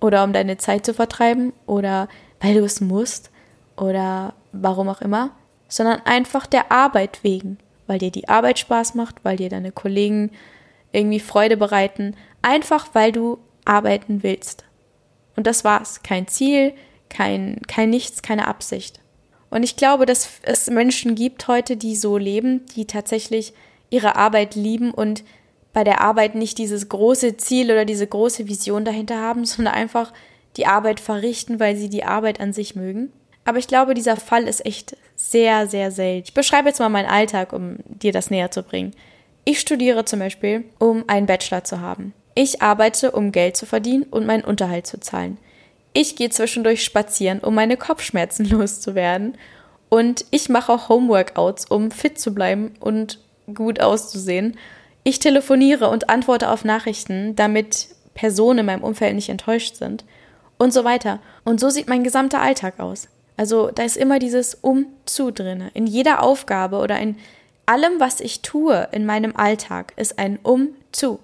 oder 0.00 0.22
um 0.22 0.32
deine 0.32 0.56
Zeit 0.56 0.86
zu 0.86 0.94
vertreiben 0.94 1.52
oder 1.66 2.08
weil 2.40 2.54
du 2.54 2.64
es 2.64 2.80
musst 2.80 3.30
oder 3.76 4.34
warum 4.52 4.88
auch 4.88 5.00
immer, 5.00 5.30
sondern 5.68 6.00
einfach 6.04 6.46
der 6.46 6.70
Arbeit 6.70 7.20
wegen, 7.22 7.58
weil 7.86 7.98
dir 7.98 8.10
die 8.10 8.28
Arbeit 8.28 8.58
Spaß 8.58 8.94
macht, 8.94 9.16
weil 9.24 9.36
dir 9.36 9.48
deine 9.48 9.72
Kollegen 9.72 10.30
irgendwie 10.92 11.20
Freude 11.20 11.56
bereiten, 11.56 12.14
einfach 12.42 12.88
weil 12.92 13.12
du 13.12 13.38
arbeiten 13.66 14.22
willst. 14.22 14.64
Und 15.36 15.46
das 15.46 15.64
war's. 15.64 16.02
Kein 16.02 16.28
Ziel, 16.28 16.72
kein, 17.08 17.60
kein 17.66 17.90
Nichts, 17.90 18.22
keine 18.22 18.48
Absicht. 18.48 19.00
Und 19.50 19.62
ich 19.62 19.76
glaube, 19.76 20.06
dass 20.06 20.40
es 20.42 20.68
Menschen 20.68 21.14
gibt 21.14 21.48
heute, 21.48 21.76
die 21.76 21.96
so 21.96 22.16
leben, 22.16 22.66
die 22.74 22.86
tatsächlich 22.86 23.52
ihre 23.90 24.16
Arbeit 24.16 24.54
lieben 24.54 24.90
und 24.90 25.24
bei 25.72 25.84
der 25.84 26.00
Arbeit 26.00 26.34
nicht 26.34 26.58
dieses 26.58 26.88
große 26.88 27.36
Ziel 27.36 27.70
oder 27.70 27.84
diese 27.84 28.06
große 28.06 28.48
Vision 28.48 28.84
dahinter 28.84 29.20
haben, 29.20 29.44
sondern 29.46 29.74
einfach 29.74 30.12
die 30.56 30.66
Arbeit 30.66 31.00
verrichten, 31.00 31.60
weil 31.60 31.76
sie 31.76 31.90
die 31.90 32.04
Arbeit 32.04 32.40
an 32.40 32.52
sich 32.52 32.74
mögen. 32.74 33.12
Aber 33.44 33.58
ich 33.58 33.68
glaube, 33.68 33.94
dieser 33.94 34.16
Fall 34.16 34.48
ist 34.48 34.64
echt 34.66 34.96
sehr, 35.14 35.68
sehr 35.68 35.92
selten. 35.92 36.24
Ich 36.28 36.34
beschreibe 36.34 36.68
jetzt 36.68 36.80
mal 36.80 36.88
meinen 36.88 37.08
Alltag, 37.08 37.52
um 37.52 37.76
dir 37.86 38.10
das 38.10 38.30
näher 38.30 38.50
zu 38.50 38.62
bringen. 38.62 38.92
Ich 39.44 39.60
studiere 39.60 40.04
zum 40.04 40.18
Beispiel, 40.18 40.64
um 40.78 41.04
einen 41.06 41.26
Bachelor 41.26 41.62
zu 41.62 41.80
haben. 41.80 42.12
Ich 42.38 42.60
arbeite, 42.60 43.12
um 43.12 43.32
Geld 43.32 43.56
zu 43.56 43.64
verdienen 43.64 44.02
und 44.02 44.26
meinen 44.26 44.44
Unterhalt 44.44 44.86
zu 44.86 45.00
zahlen. 45.00 45.38
Ich 45.94 46.16
gehe 46.16 46.28
zwischendurch 46.28 46.84
spazieren, 46.84 47.40
um 47.40 47.54
meine 47.54 47.78
Kopfschmerzen 47.78 48.44
loszuwerden. 48.50 49.38
Und 49.88 50.26
ich 50.30 50.50
mache 50.50 50.70
auch 50.70 50.90
Homeworkouts, 50.90 51.64
um 51.64 51.90
fit 51.90 52.20
zu 52.20 52.34
bleiben 52.34 52.74
und 52.78 53.20
gut 53.54 53.80
auszusehen. 53.80 54.58
Ich 55.02 55.18
telefoniere 55.18 55.88
und 55.88 56.10
antworte 56.10 56.50
auf 56.50 56.62
Nachrichten, 56.62 57.34
damit 57.36 57.88
Personen 58.12 58.58
in 58.58 58.66
meinem 58.66 58.84
Umfeld 58.84 59.14
nicht 59.14 59.30
enttäuscht 59.30 59.76
sind. 59.76 60.04
Und 60.58 60.74
so 60.74 60.84
weiter. 60.84 61.20
Und 61.44 61.58
so 61.58 61.70
sieht 61.70 61.88
mein 61.88 62.04
gesamter 62.04 62.42
Alltag 62.42 62.80
aus. 62.80 63.08
Also 63.38 63.70
da 63.70 63.82
ist 63.82 63.96
immer 63.96 64.18
dieses 64.18 64.54
Um-zu 64.60 65.30
drinne. 65.30 65.70
In 65.72 65.86
jeder 65.86 66.22
Aufgabe 66.22 66.76
oder 66.76 66.98
in 67.00 67.16
allem, 67.64 67.98
was 67.98 68.20
ich 68.20 68.42
tue 68.42 68.88
in 68.92 69.06
meinem 69.06 69.34
Alltag, 69.36 69.94
ist 69.96 70.18
ein 70.18 70.38
Um-zu. 70.42 71.18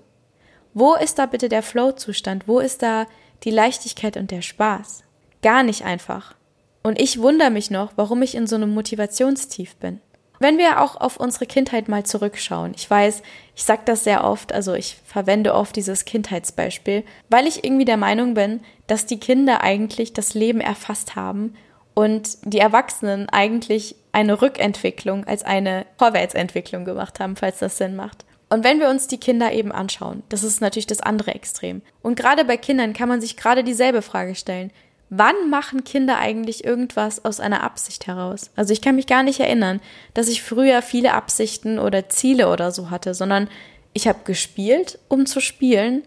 Wo 0.75 0.95
ist 0.95 1.19
da 1.19 1.27
bitte 1.27 1.49
der 1.49 1.63
Flow-Zustand? 1.63 2.49
Wo 2.49 2.59
ist 2.59 2.83
da 2.83 3.07
die 3.45 3.51
Leichtigkeit 3.51 4.17
und 4.17 4.31
der 4.31 4.43
Spaß? 4.43 5.03
Gar 5.43 5.63
nicht 5.63 5.85
einfach. 5.85 6.35
Und 6.83 7.01
ich 7.01 7.21
wundere 7.21 7.51
mich 7.51 7.71
noch, 7.71 7.93
warum 7.97 8.23
ich 8.23 8.35
in 8.35 8.47
so 8.47 8.57
einem 8.57 8.75
Motivationstief 8.75 9.77
bin. 9.77 10.01
Wenn 10.41 10.59
wir 10.59 10.81
auch 10.81 10.97
auf 10.97 11.19
unsere 11.19 11.47
Kindheit 11.47 11.89
mal 11.89 12.05
zurückschauen, 12.05 12.73
ich 12.75 12.91
weiß, 12.91 13.23
ich 13.55 13.63
sage 13.63 13.83
das 13.85 14.03
sehr 14.03 14.25
oft, 14.25 14.53
also 14.53 14.75
ich 14.75 14.97
verwende 15.05 15.55
oft 15.55 15.77
dieses 15.77 16.05
Kindheitsbeispiel, 16.05 17.05
weil 17.29 17.47
ich 17.47 17.63
irgendwie 17.63 17.85
der 17.85 17.97
Meinung 17.97 18.35
bin, 18.35 18.61
dass 18.89 19.07
die 19.07 19.21
Kinder 19.21 19.61
eigentlich 19.61 20.15
das 20.15 20.35
Leben 20.35 20.61
erfasst 20.61 21.15
haben 21.15 21.55
und 21.95 22.39
die 22.45 22.59
Erwachsenen 22.59 23.29
eigentlich 23.29 23.95
eine 24.11 24.43
Rückentwicklung 24.43 25.25
als 25.27 25.45
eine 25.45 25.87
Vorwärtsentwicklung 25.97 26.85
gemacht 26.85 27.21
haben, 27.21 27.37
falls 27.37 27.61
das 27.61 27.77
Sinn 27.79 27.95
macht. 27.95 28.25
Und 28.53 28.65
wenn 28.65 28.81
wir 28.81 28.91
uns 28.91 29.07
die 29.07 29.17
Kinder 29.17 29.51
eben 29.53 29.73
anschauen, 29.73 30.23
das 30.29 30.45
ist 30.45 30.61
natürlich 30.61 30.87
das 30.87 31.01
andere 31.01 31.35
Extrem. 31.35 31.81
Und 32.03 32.17
gerade 32.17 32.45
bei 32.45 32.59
Kindern 32.59 32.93
kann 32.93 33.09
man 33.09 33.19
sich 33.19 33.39
gerade 33.39 33.65
dieselbe 33.65 34.03
Frage 34.03 34.35
stellen. 34.35 34.71
Wann 35.09 35.49
machen 35.49 35.85
Kinder 35.85 36.19
eigentlich 36.19 36.63
irgendwas 36.63 37.25
aus 37.25 37.41
einer 37.41 37.63
Absicht 37.63 38.07
heraus? 38.07 38.51
Also 38.55 38.75
ich 38.75 38.83
kann 38.83 38.97
mich 38.97 39.07
gar 39.07 39.23
nicht 39.23 39.41
erinnern, 39.41 39.81
dass 40.13 40.29
ich 40.29 40.43
früher 40.43 40.83
viele 40.83 41.15
Absichten 41.15 41.79
oder 41.79 42.11
Ziele 42.11 42.51
oder 42.51 42.73
so 42.73 42.91
hatte, 42.91 43.15
sondern 43.15 43.49
ich 43.95 44.07
habe 44.07 44.19
gespielt, 44.25 44.99
um 45.09 45.25
zu 45.25 45.41
spielen. 45.41 46.03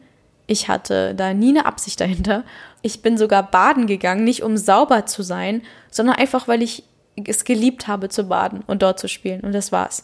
Ich 0.45 0.67
hatte 0.67 1.15
da 1.15 1.33
nie 1.33 1.49
eine 1.49 1.65
Absicht 1.65 1.99
dahinter. 1.99 2.43
Ich 2.83 3.01
bin 3.01 3.17
sogar 3.17 3.41
baden 3.49 3.87
gegangen, 3.87 4.23
nicht 4.23 4.43
um 4.43 4.55
sauber 4.55 5.07
zu 5.07 5.23
sein, 5.23 5.63
sondern 5.89 6.17
einfach, 6.17 6.47
weil 6.47 6.61
ich 6.61 6.83
es 7.25 7.43
geliebt 7.43 7.87
habe 7.87 8.09
zu 8.09 8.25
baden 8.25 8.63
und 8.67 8.83
dort 8.83 8.99
zu 8.99 9.07
spielen. 9.07 9.41
Und 9.41 9.53
das 9.53 9.71
war's. 9.71 10.03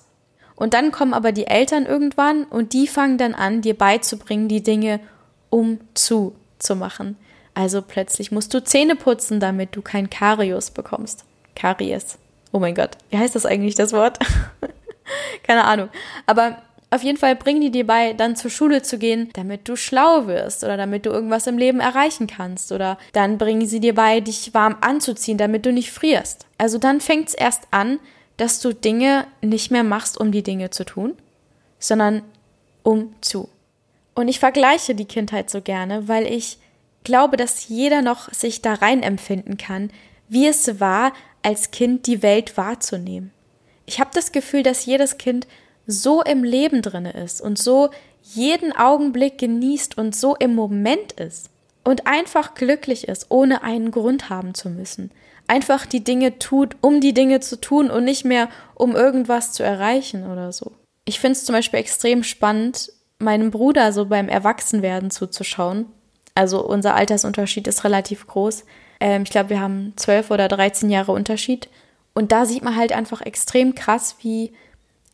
Und 0.55 0.73
dann 0.73 0.91
kommen 0.91 1.13
aber 1.13 1.31
die 1.31 1.47
Eltern 1.47 1.85
irgendwann 1.85 2.43
und 2.43 2.73
die 2.73 2.87
fangen 2.87 3.17
dann 3.17 3.33
an, 3.33 3.61
dir 3.61 3.77
beizubringen, 3.77 4.47
die 4.47 4.61
Dinge 4.63 4.99
um 5.49 5.79
zu 5.93 6.35
zu 6.59 6.75
machen. 6.75 7.17
Also 7.53 7.81
plötzlich 7.81 8.31
musst 8.31 8.53
du 8.53 8.63
Zähne 8.63 8.95
putzen, 8.95 9.39
damit 9.39 9.75
du 9.75 9.81
kein 9.81 10.09
Karius 10.09 10.71
bekommst. 10.71 11.25
Karies. 11.55 12.17
Oh 12.53 12.59
mein 12.59 12.75
Gott, 12.75 12.91
wie 13.09 13.17
heißt 13.17 13.35
das 13.35 13.45
eigentlich, 13.45 13.75
das 13.75 13.93
Wort? 13.93 14.19
Keine 15.43 15.65
Ahnung. 15.65 15.89
Aber 16.25 16.57
Auf 16.93 17.03
jeden 17.03 17.17
Fall 17.17 17.37
bringen 17.37 17.61
die 17.61 17.71
dir 17.71 17.87
bei, 17.87 18.11
dann 18.11 18.35
zur 18.35 18.51
Schule 18.51 18.81
zu 18.81 18.97
gehen, 18.97 19.29
damit 19.31 19.69
du 19.69 19.77
schlau 19.77 20.27
wirst 20.27 20.65
oder 20.65 20.75
damit 20.75 21.05
du 21.05 21.09
irgendwas 21.09 21.47
im 21.47 21.57
Leben 21.57 21.79
erreichen 21.79 22.27
kannst. 22.27 22.73
Oder 22.73 22.97
dann 23.13 23.37
bringen 23.37 23.65
sie 23.65 23.79
dir 23.79 23.95
bei, 23.95 24.19
dich 24.19 24.53
warm 24.53 24.75
anzuziehen, 24.81 25.37
damit 25.37 25.65
du 25.65 25.71
nicht 25.71 25.89
frierst. 25.89 26.45
Also 26.57 26.77
dann 26.77 26.99
fängt 26.99 27.29
es 27.29 27.33
erst 27.33 27.63
an, 27.71 28.01
dass 28.41 28.59
du 28.59 28.73
Dinge 28.73 29.27
nicht 29.41 29.69
mehr 29.69 29.83
machst, 29.83 30.17
um 30.17 30.31
die 30.31 30.41
Dinge 30.41 30.71
zu 30.71 30.83
tun, 30.83 31.15
sondern 31.77 32.23
um 32.81 33.13
zu. 33.21 33.49
Und 34.15 34.29
ich 34.29 34.39
vergleiche 34.39 34.95
die 34.95 35.05
Kindheit 35.05 35.51
so 35.51 35.61
gerne, 35.61 36.07
weil 36.07 36.25
ich 36.25 36.57
glaube, 37.03 37.37
dass 37.37 37.67
jeder 37.67 38.01
noch 38.01 38.33
sich 38.33 38.63
da 38.63 38.73
rein 38.73 39.03
empfinden 39.03 39.57
kann, 39.57 39.91
wie 40.27 40.47
es 40.47 40.79
war, 40.79 41.13
als 41.43 41.69
Kind 41.69 42.07
die 42.07 42.23
Welt 42.23 42.57
wahrzunehmen. 42.57 43.31
Ich 43.85 43.99
habe 43.99 44.09
das 44.11 44.31
Gefühl, 44.31 44.63
dass 44.63 44.87
jedes 44.87 45.19
Kind 45.19 45.45
so 45.85 46.23
im 46.23 46.43
Leben 46.43 46.81
drinne 46.81 47.11
ist 47.11 47.41
und 47.41 47.59
so 47.59 47.91
jeden 48.23 48.75
Augenblick 48.75 49.37
genießt 49.37 49.99
und 49.99 50.15
so 50.15 50.35
im 50.35 50.55
Moment 50.55 51.11
ist 51.11 51.51
und 51.83 52.07
einfach 52.07 52.55
glücklich 52.55 53.07
ist, 53.07 53.27
ohne 53.29 53.61
einen 53.61 53.91
Grund 53.91 54.31
haben 54.31 54.55
zu 54.55 54.69
müssen. 54.71 55.11
Einfach 55.51 55.85
die 55.85 56.01
Dinge 56.01 56.39
tut, 56.39 56.77
um 56.79 57.01
die 57.01 57.13
Dinge 57.13 57.41
zu 57.41 57.59
tun 57.59 57.91
und 57.91 58.05
nicht 58.05 58.23
mehr, 58.23 58.47
um 58.73 58.95
irgendwas 58.95 59.51
zu 59.51 59.63
erreichen 59.63 60.31
oder 60.31 60.53
so. 60.53 60.71
Ich 61.03 61.19
finde 61.19 61.33
es 61.33 61.43
zum 61.43 61.51
Beispiel 61.51 61.81
extrem 61.81 62.23
spannend, 62.23 62.93
meinem 63.19 63.51
Bruder 63.51 63.91
so 63.91 64.05
beim 64.05 64.29
Erwachsenwerden 64.29 65.11
zuzuschauen. 65.11 65.87
Also 66.35 66.65
unser 66.65 66.95
Altersunterschied 66.95 67.67
ist 67.67 67.83
relativ 67.83 68.27
groß. 68.27 68.63
Ähm, 69.01 69.23
ich 69.23 69.29
glaube, 69.29 69.49
wir 69.49 69.59
haben 69.59 69.91
zwölf 69.97 70.31
oder 70.31 70.47
dreizehn 70.47 70.89
Jahre 70.89 71.11
Unterschied. 71.11 71.67
Und 72.13 72.31
da 72.31 72.45
sieht 72.45 72.63
man 72.63 72.77
halt 72.77 72.93
einfach 72.93 73.19
extrem 73.19 73.75
krass, 73.75 74.15
wie 74.21 74.53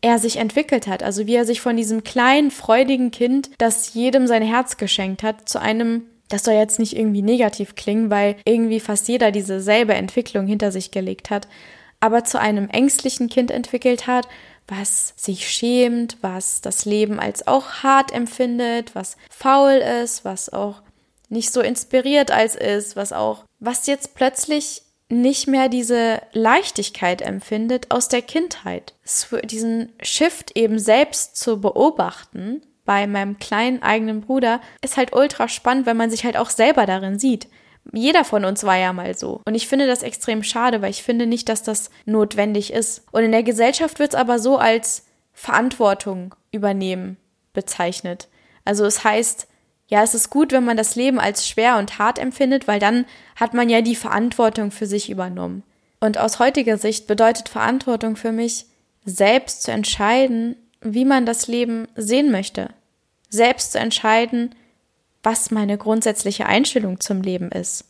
er 0.01 0.19
sich 0.19 0.37
entwickelt 0.37 0.85
hat. 0.85 1.01
Also 1.01 1.25
wie 1.25 1.33
er 1.33 1.45
sich 1.45 1.61
von 1.61 1.75
diesem 1.75 2.03
kleinen, 2.03 2.51
freudigen 2.51 3.09
Kind, 3.09 3.49
das 3.57 3.95
jedem 3.95 4.27
sein 4.27 4.43
Herz 4.43 4.77
geschenkt 4.77 5.23
hat, 5.23 5.49
zu 5.49 5.59
einem, 5.59 6.03
das 6.29 6.43
soll 6.43 6.55
jetzt 6.55 6.79
nicht 6.79 6.95
irgendwie 6.95 7.21
negativ 7.21 7.75
klingen, 7.75 8.09
weil 8.09 8.35
irgendwie 8.45 8.79
fast 8.79 9.07
jeder 9.07 9.31
dieselbe 9.31 9.93
Entwicklung 9.93 10.47
hinter 10.47 10.71
sich 10.71 10.91
gelegt 10.91 11.29
hat, 11.29 11.47
aber 11.99 12.23
zu 12.23 12.39
einem 12.39 12.69
ängstlichen 12.69 13.29
Kind 13.29 13.51
entwickelt 13.51 14.07
hat, 14.07 14.27
was 14.67 15.13
sich 15.15 15.49
schämt, 15.49 16.17
was 16.21 16.61
das 16.61 16.85
Leben 16.85 17.19
als 17.19 17.47
auch 17.47 17.83
hart 17.83 18.11
empfindet, 18.13 18.95
was 18.95 19.15
faul 19.29 19.71
ist, 19.71 20.25
was 20.25 20.51
auch 20.51 20.81
nicht 21.29 21.51
so 21.51 21.61
inspiriert 21.61 22.31
als 22.31 22.55
ist, 22.55 22.95
was 22.95 23.13
auch, 23.13 23.43
was 23.59 23.87
jetzt 23.87 24.15
plötzlich 24.15 24.83
nicht 25.09 25.47
mehr 25.47 25.69
diese 25.69 26.21
Leichtigkeit 26.33 27.21
empfindet 27.21 27.91
aus 27.91 28.09
der 28.09 28.21
Kindheit. 28.21 28.93
Diesen 29.45 29.93
Shift 30.01 30.51
eben 30.55 30.79
selbst 30.79 31.37
zu 31.37 31.61
beobachten 31.61 32.61
bei 32.87 33.05
meinem 33.05 33.37
kleinen 33.37 33.83
eigenen 33.83 34.21
Bruder 34.21 34.61
ist 34.81 34.97
halt 34.97 35.13
ultra 35.13 35.49
spannend, 35.49 35.85
weil 35.85 35.93
man 35.93 36.09
sich 36.09 36.23
halt 36.23 36.37
auch 36.37 36.49
selber 36.49 36.85
darin 36.87 37.19
sieht. 37.19 37.47
Jeder 37.93 38.23
von 38.23 38.45
uns 38.45 38.63
war 38.63 38.77
ja 38.77 38.93
mal 38.93 39.15
so. 39.15 39.41
Und 39.45 39.55
ich 39.55 39.67
finde 39.67 39.87
das 39.87 40.03
extrem 40.03 40.41
schade, 40.41 40.81
weil 40.81 40.89
ich 40.89 41.03
finde 41.03 41.27
nicht, 41.27 41.49
dass 41.49 41.63
das 41.63 41.91
notwendig 42.05 42.71
ist. 42.71 43.03
Und 43.11 43.23
in 43.23 43.33
der 43.33 43.43
Gesellschaft 43.43 43.99
wird 43.99 44.13
es 44.13 44.19
aber 44.19 44.39
so 44.39 44.57
als 44.57 45.05
Verantwortung 45.33 46.33
übernehmen 46.51 47.17
bezeichnet. 47.53 48.29
Also 48.63 48.85
es 48.85 49.03
heißt, 49.03 49.47
ja, 49.89 50.01
es 50.01 50.15
ist 50.15 50.29
gut, 50.29 50.53
wenn 50.53 50.65
man 50.65 50.77
das 50.77 50.95
Leben 50.95 51.19
als 51.19 51.47
schwer 51.47 51.77
und 51.77 51.99
hart 51.99 52.19
empfindet, 52.19 52.69
weil 52.69 52.79
dann 52.79 53.05
hat 53.35 53.53
man 53.53 53.69
ja 53.69 53.81
die 53.81 53.95
Verantwortung 53.95 54.71
für 54.71 54.85
sich 54.85 55.09
übernommen. 55.09 55.63
Und 55.99 56.17
aus 56.17 56.39
heutiger 56.39 56.77
Sicht 56.77 57.05
bedeutet 57.05 57.49
Verantwortung 57.49 58.15
für 58.15 58.31
mich, 58.31 58.65
selbst 59.03 59.63
zu 59.63 59.71
entscheiden, 59.71 60.55
wie 60.81 61.05
man 61.05 61.25
das 61.25 61.47
Leben 61.47 61.87
sehen 61.95 62.31
möchte. 62.31 62.69
Selbst 63.29 63.73
zu 63.73 63.79
entscheiden, 63.79 64.55
was 65.23 65.51
meine 65.51 65.77
grundsätzliche 65.77 66.45
Einstellung 66.45 66.99
zum 66.99 67.21
Leben 67.21 67.51
ist. 67.51 67.85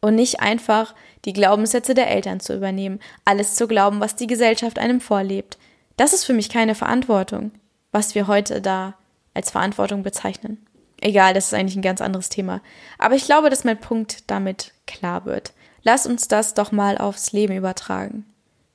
Und 0.00 0.14
nicht 0.14 0.40
einfach 0.40 0.94
die 1.24 1.32
Glaubenssätze 1.32 1.94
der 1.94 2.10
Eltern 2.10 2.40
zu 2.40 2.54
übernehmen, 2.54 3.00
alles 3.24 3.56
zu 3.56 3.66
glauben, 3.66 4.00
was 4.00 4.16
die 4.16 4.28
Gesellschaft 4.28 4.78
einem 4.78 5.00
vorlebt. 5.00 5.58
Das 5.96 6.12
ist 6.12 6.24
für 6.24 6.32
mich 6.32 6.48
keine 6.48 6.74
Verantwortung, 6.74 7.50
was 7.90 8.14
wir 8.14 8.28
heute 8.28 8.62
da 8.62 8.94
als 9.34 9.50
Verantwortung 9.50 10.02
bezeichnen. 10.04 10.64
Egal, 11.00 11.34
das 11.34 11.46
ist 11.46 11.54
eigentlich 11.54 11.76
ein 11.76 11.82
ganz 11.82 12.00
anderes 12.00 12.28
Thema. 12.28 12.60
Aber 12.98 13.14
ich 13.14 13.24
glaube, 13.24 13.50
dass 13.50 13.64
mein 13.64 13.80
Punkt 13.80 14.30
damit 14.30 14.72
klar 14.86 15.24
wird. 15.24 15.52
Lass 15.82 16.06
uns 16.06 16.28
das 16.28 16.54
doch 16.54 16.72
mal 16.72 16.98
aufs 16.98 17.32
Leben 17.32 17.56
übertragen. 17.56 18.24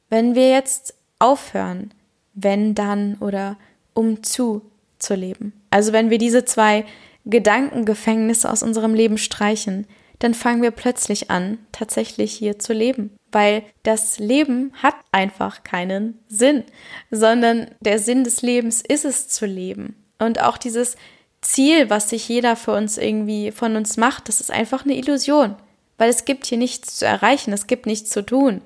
Wenn 0.10 0.36
wir 0.36 0.50
jetzt 0.50 0.94
aufhören, 1.20 1.94
wenn 2.34 2.76
dann 2.76 3.16
oder 3.20 3.58
um 3.94 4.24
zu 4.24 4.62
zu 5.00 5.16
leben. 5.16 5.54
Also 5.70 5.94
wenn 5.94 6.10
wir 6.10 6.18
diese 6.18 6.46
zwei 6.46 6.86
Gedankengefängnisse 7.26 8.50
aus 8.50 8.64
unserem 8.64 8.94
Leben 8.94 9.18
streichen, 9.18 9.86
dann 10.20 10.34
fangen 10.34 10.62
wir 10.62 10.72
plötzlich 10.72 11.30
an, 11.30 11.58
tatsächlich 11.72 12.34
hier 12.34 12.58
zu 12.58 12.74
leben. 12.74 13.12
Weil 13.32 13.64
das 13.84 14.20
Leben 14.20 14.72
hat 14.82 14.96
einfach 15.12 15.64
keinen 15.64 16.20
Sinn, 16.28 16.64
sondern 17.12 17.72
der 17.82 18.00
Sinn 18.00 18.24
des 18.24 18.42
Lebens 18.42 18.82
ist 18.82 19.06
es 19.06 19.28
zu 19.28 19.46
leben. 19.46 19.96
Und 20.20 20.42
auch 20.42 20.58
dieses 20.58 20.96
Ziel, 21.42 21.90
was 21.90 22.10
sich 22.10 22.30
jeder 22.30 22.56
für 22.56 22.74
uns 22.74 22.98
irgendwie 22.98 23.52
von 23.52 23.76
uns 23.76 23.98
macht, 23.98 24.30
das 24.30 24.40
ist 24.40 24.52
einfach 24.52 24.86
eine 24.86 24.96
Illusion. 24.96 25.56
Weil 25.98 26.10
es 26.10 26.26
gibt 26.26 26.46
hier 26.46 26.58
nichts 26.58 26.98
zu 26.98 27.06
erreichen, 27.06 27.52
es 27.52 27.68
gibt 27.68 27.86
nichts 27.86 28.10
zu 28.10 28.26
tun. 28.26 28.62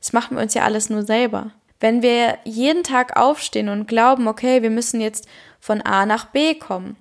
Das 0.00 0.12
machen 0.12 0.36
wir 0.36 0.42
uns 0.42 0.54
ja 0.54 0.64
alles 0.64 0.88
nur 0.88 1.02
selber. 1.04 1.52
Wenn 1.82 2.00
wir 2.00 2.38
jeden 2.44 2.84
Tag 2.84 3.16
aufstehen 3.16 3.68
und 3.68 3.88
glauben, 3.88 4.28
okay, 4.28 4.62
wir 4.62 4.70
müssen 4.70 5.00
jetzt 5.00 5.26
von 5.58 5.80
A 5.80 6.06
nach 6.06 6.26
B 6.26 6.54
kommen, 6.54 6.96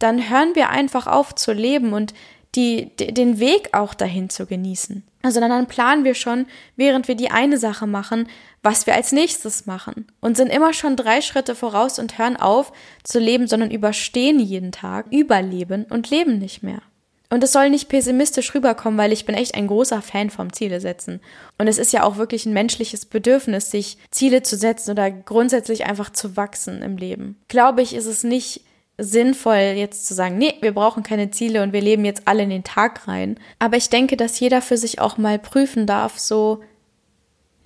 dann 0.00 0.28
hören 0.28 0.56
wir 0.56 0.68
einfach 0.68 1.06
auf 1.06 1.32
zu 1.36 1.52
leben 1.52 1.92
und 1.92 2.12
die, 2.56 2.90
den 2.96 3.38
Weg 3.38 3.68
auch 3.72 3.94
dahin 3.94 4.28
zu 4.28 4.46
genießen. 4.46 5.04
Also 5.22 5.38
dann, 5.38 5.66
planen 5.68 6.02
wir 6.02 6.14
schon, 6.14 6.46
während 6.74 7.06
wir 7.06 7.14
die 7.14 7.30
eine 7.30 7.56
Sache 7.56 7.86
machen, 7.86 8.28
was 8.64 8.88
wir 8.88 8.96
als 8.96 9.12
nächstes 9.12 9.66
machen 9.66 10.10
und 10.20 10.36
sind 10.36 10.48
immer 10.48 10.72
schon 10.72 10.96
drei 10.96 11.20
Schritte 11.20 11.54
voraus 11.54 12.00
und 12.00 12.18
hören 12.18 12.36
auf 12.36 12.72
zu 13.04 13.20
leben, 13.20 13.46
sondern 13.46 13.70
überstehen 13.70 14.40
jeden 14.40 14.72
Tag, 14.72 15.06
überleben 15.12 15.84
und 15.88 16.10
leben 16.10 16.38
nicht 16.38 16.64
mehr. 16.64 16.82
Und 17.28 17.42
es 17.42 17.52
soll 17.52 17.70
nicht 17.70 17.88
pessimistisch 17.88 18.54
rüberkommen, 18.54 18.98
weil 18.98 19.12
ich 19.12 19.24
bin 19.24 19.34
echt 19.34 19.54
ein 19.54 19.66
großer 19.66 20.00
Fan 20.00 20.30
vom 20.30 20.52
Ziele 20.52 20.80
setzen. 20.80 21.20
Und 21.58 21.66
es 21.66 21.78
ist 21.78 21.92
ja 21.92 22.04
auch 22.04 22.16
wirklich 22.16 22.46
ein 22.46 22.52
menschliches 22.52 23.04
Bedürfnis, 23.04 23.70
sich 23.70 23.98
Ziele 24.10 24.42
zu 24.42 24.56
setzen 24.56 24.92
oder 24.92 25.10
grundsätzlich 25.10 25.86
einfach 25.86 26.10
zu 26.10 26.36
wachsen 26.36 26.82
im 26.82 26.96
Leben. 26.96 27.36
Glaube 27.48 27.82
ich, 27.82 27.94
ist 27.94 28.06
es 28.06 28.22
nicht 28.22 28.62
sinnvoll, 28.98 29.74
jetzt 29.76 30.06
zu 30.06 30.14
sagen, 30.14 30.38
nee, 30.38 30.54
wir 30.60 30.72
brauchen 30.72 31.02
keine 31.02 31.30
Ziele 31.30 31.62
und 31.62 31.72
wir 31.72 31.82
leben 31.82 32.04
jetzt 32.04 32.22
alle 32.26 32.44
in 32.44 32.50
den 32.50 32.64
Tag 32.64 33.06
rein. 33.08 33.38
Aber 33.58 33.76
ich 33.76 33.90
denke, 33.90 34.16
dass 34.16 34.40
jeder 34.40 34.62
für 34.62 34.78
sich 34.78 35.00
auch 35.00 35.18
mal 35.18 35.38
prüfen 35.38 35.86
darf, 35.86 36.18
so, 36.18 36.62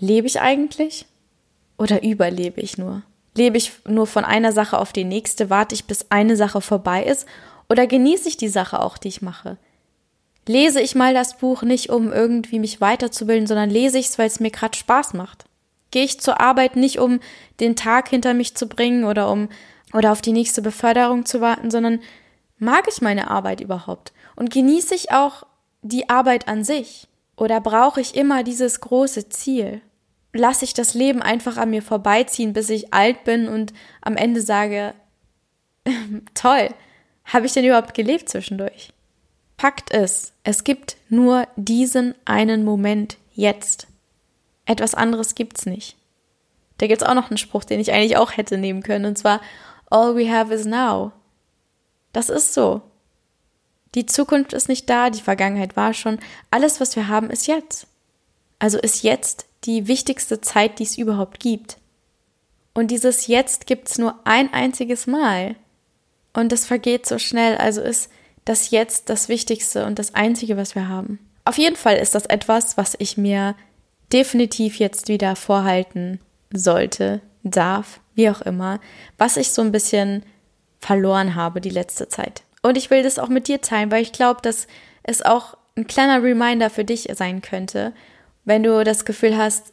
lebe 0.01 0.27
ich 0.27 0.41
eigentlich? 0.41 1.07
Oder 1.79 2.03
überlebe 2.03 2.61
ich 2.61 2.79
nur? 2.79 3.03
Lebe 3.37 3.59
ich 3.59 3.73
nur 3.87 4.07
von 4.07 4.25
einer 4.25 4.53
Sache 4.53 4.79
auf 4.79 4.93
die 4.93 5.05
nächste? 5.05 5.51
Warte 5.51 5.75
ich, 5.75 5.85
bis 5.85 6.07
eine 6.11 6.37
Sache 6.37 6.61
vorbei 6.61 7.05
ist? 7.05 7.27
Oder 7.71 7.87
genieße 7.87 8.29
ich 8.29 8.37
die 8.37 8.49
Sache 8.49 8.83
auch, 8.83 8.99
die 8.99 9.09
ich 9.09 9.23
mache? 9.23 9.57
Lese 10.47 10.81
ich 10.81 10.97
mal 10.97 11.15
das 11.15 11.39
Buch 11.39 11.63
nicht, 11.63 11.91
um 11.91 12.13
irgendwie 12.13 12.59
mich 12.59 12.81
weiterzubilden, 12.81 13.47
sondern 13.47 13.71
lese 13.71 13.99
ich 13.99 14.07
es, 14.09 14.19
weil 14.19 14.27
es 14.27 14.41
mir 14.41 14.51
gerade 14.51 14.77
Spaß 14.77 15.15
macht? 15.15 15.45
Gehe 15.93 16.05
ich 16.05 16.21
zur 16.21 16.41
Arbeit 16.41 16.75
nicht, 16.75 16.99
um 16.99 17.21
den 17.61 17.77
Tag 17.77 18.09
hinter 18.09 18.35
mich 18.35 18.57
zu 18.57 18.69
bringen 18.69 19.05
oder 19.05 19.31
um 19.31 19.49
oder 19.93 20.13
auf 20.13 20.21
die 20.21 20.33
nächste 20.33 20.63
Beförderung 20.63 21.27
zu 21.27 21.41
warten, 21.41 21.71
sondern 21.71 22.01
mag 22.59 22.87
ich 22.89 23.01
meine 23.01 23.31
Arbeit 23.31 23.61
überhaupt? 23.61 24.13
Und 24.35 24.51
genieße 24.51 24.95
ich 24.95 25.13
auch 25.13 25.45
die 25.83 26.09
Arbeit 26.09 26.49
an 26.49 26.65
sich? 26.65 27.09
Oder 27.37 27.61
brauche 27.61 28.01
ich 28.01 28.15
immer 28.17 28.43
dieses 28.43 28.81
große 28.81 29.29
Ziel? 29.29 29.81
Lasse 30.33 30.65
ich 30.65 30.75
das 30.75 30.95
Leben 30.95 31.23
einfach 31.23 31.57
an 31.57 31.71
mir 31.71 31.83
vorbeiziehen, 31.83 32.53
bis 32.53 32.71
ich 32.71 32.93
alt 32.93 33.25
bin 33.25 33.49
und 33.49 33.73
am 34.01 34.17
Ende 34.17 34.43
sage, 34.43 34.95
toll, 36.35 36.69
habe 37.33 37.47
ich 37.47 37.53
denn 37.53 37.65
überhaupt 37.65 37.95
gelebt 37.95 38.29
zwischendurch? 38.29 38.93
Fakt 39.59 39.91
ist, 39.91 40.33
es 40.43 40.65
gibt 40.65 40.97
nur 41.09 41.47
diesen 41.57 42.15
einen 42.25 42.65
Moment 42.65 43.19
jetzt. 43.35 43.87
Etwas 44.65 44.95
anderes 44.95 45.35
gibt's 45.35 45.67
nicht. 45.67 45.97
Da 46.79 46.87
gibt's 46.87 47.05
auch 47.05 47.15
noch 47.15 47.31
einen 47.31 47.39
Spruch, 47.39 47.65
den 47.65 47.81
ich 47.81 47.93
eigentlich 47.93 48.17
auch 48.17 48.37
hätte 48.37 48.57
nehmen 48.57 48.83
können, 48.83 49.05
und 49.05 49.19
zwar 49.19 49.41
All 49.91 50.17
we 50.17 50.33
have 50.33 50.55
is 50.55 50.65
now. 50.65 51.13
Das 52.13 52.31
ist 52.31 52.55
so. 52.55 52.81
Die 53.95 54.07
Zukunft 54.07 54.53
ist 54.53 54.69
nicht 54.69 54.89
da, 54.89 55.11
die 55.11 55.21
Vergangenheit 55.21 55.77
war 55.77 55.95
schon. 55.95 56.21
Alles, 56.51 56.81
was 56.81 56.95
wir 56.97 57.09
haben, 57.09 57.29
ist 57.29 57.47
jetzt. 57.47 57.87
Also 58.59 58.79
ist 58.79 59.03
jetzt 59.03 59.47
die 59.65 59.89
wichtigste 59.89 60.41
Zeit, 60.41 60.79
die 60.79 60.85
es 60.85 60.97
überhaupt 60.97 61.41
gibt. 61.41 61.77
Und 62.73 62.91
dieses 62.91 63.27
Jetzt 63.27 63.67
gibt's 63.67 63.99
nur 63.99 64.19
ein 64.25 64.53
einziges 64.53 65.07
Mal. 65.07 65.57
Und 66.33 66.53
das 66.53 66.67
vergeht 66.67 67.07
so 67.07 67.19
schnell. 67.19 67.57
Also 67.57 67.81
ist 67.81 68.11
das 68.45 68.71
Jetzt 68.71 69.09
das 69.11 69.29
Wichtigste 69.29 69.85
und 69.85 69.99
das 69.99 70.15
Einzige, 70.15 70.57
was 70.57 70.75
wir 70.75 70.89
haben. 70.89 71.19
Auf 71.45 71.59
jeden 71.59 71.77
Fall 71.77 71.97
ist 71.97 72.15
das 72.15 72.27
etwas, 72.27 72.77
was 72.77 72.97
ich 72.99 73.17
mir 73.17 73.55
definitiv 74.13 74.79
jetzt 74.79 75.09
wieder 75.09 75.37
vorhalten 75.37 76.21
sollte, 76.53 77.21
darf, 77.43 78.01
wie 78.15 78.29
auch 78.29 78.41
immer, 78.41 78.81
was 79.19 79.37
ich 79.37 79.51
so 79.51 79.63
ein 79.63 79.73
bisschen 79.73 80.25
verloren 80.81 81.35
habe 81.35 81.61
die 81.61 81.71
letzte 81.71 82.09
Zeit. 82.09 82.43
Und 82.63 82.77
ich 82.77 82.91
will 82.91 83.03
das 83.03 83.19
auch 83.19 83.29
mit 83.29 83.49
dir 83.49 83.61
teilen, 83.61 83.91
weil 83.91 84.03
ich 84.03 84.13
glaube, 84.13 84.41
dass 84.43 84.67
es 85.03 85.23
auch 85.23 85.57
ein 85.77 85.87
kleiner 85.87 86.23
Reminder 86.23 86.71
für 86.71 86.85
dich 86.85 87.09
sein 87.15 87.41
könnte, 87.41 87.93
wenn 88.45 88.63
du 88.63 88.85
das 88.85 89.05
Gefühl 89.05 89.37
hast, 89.37 89.73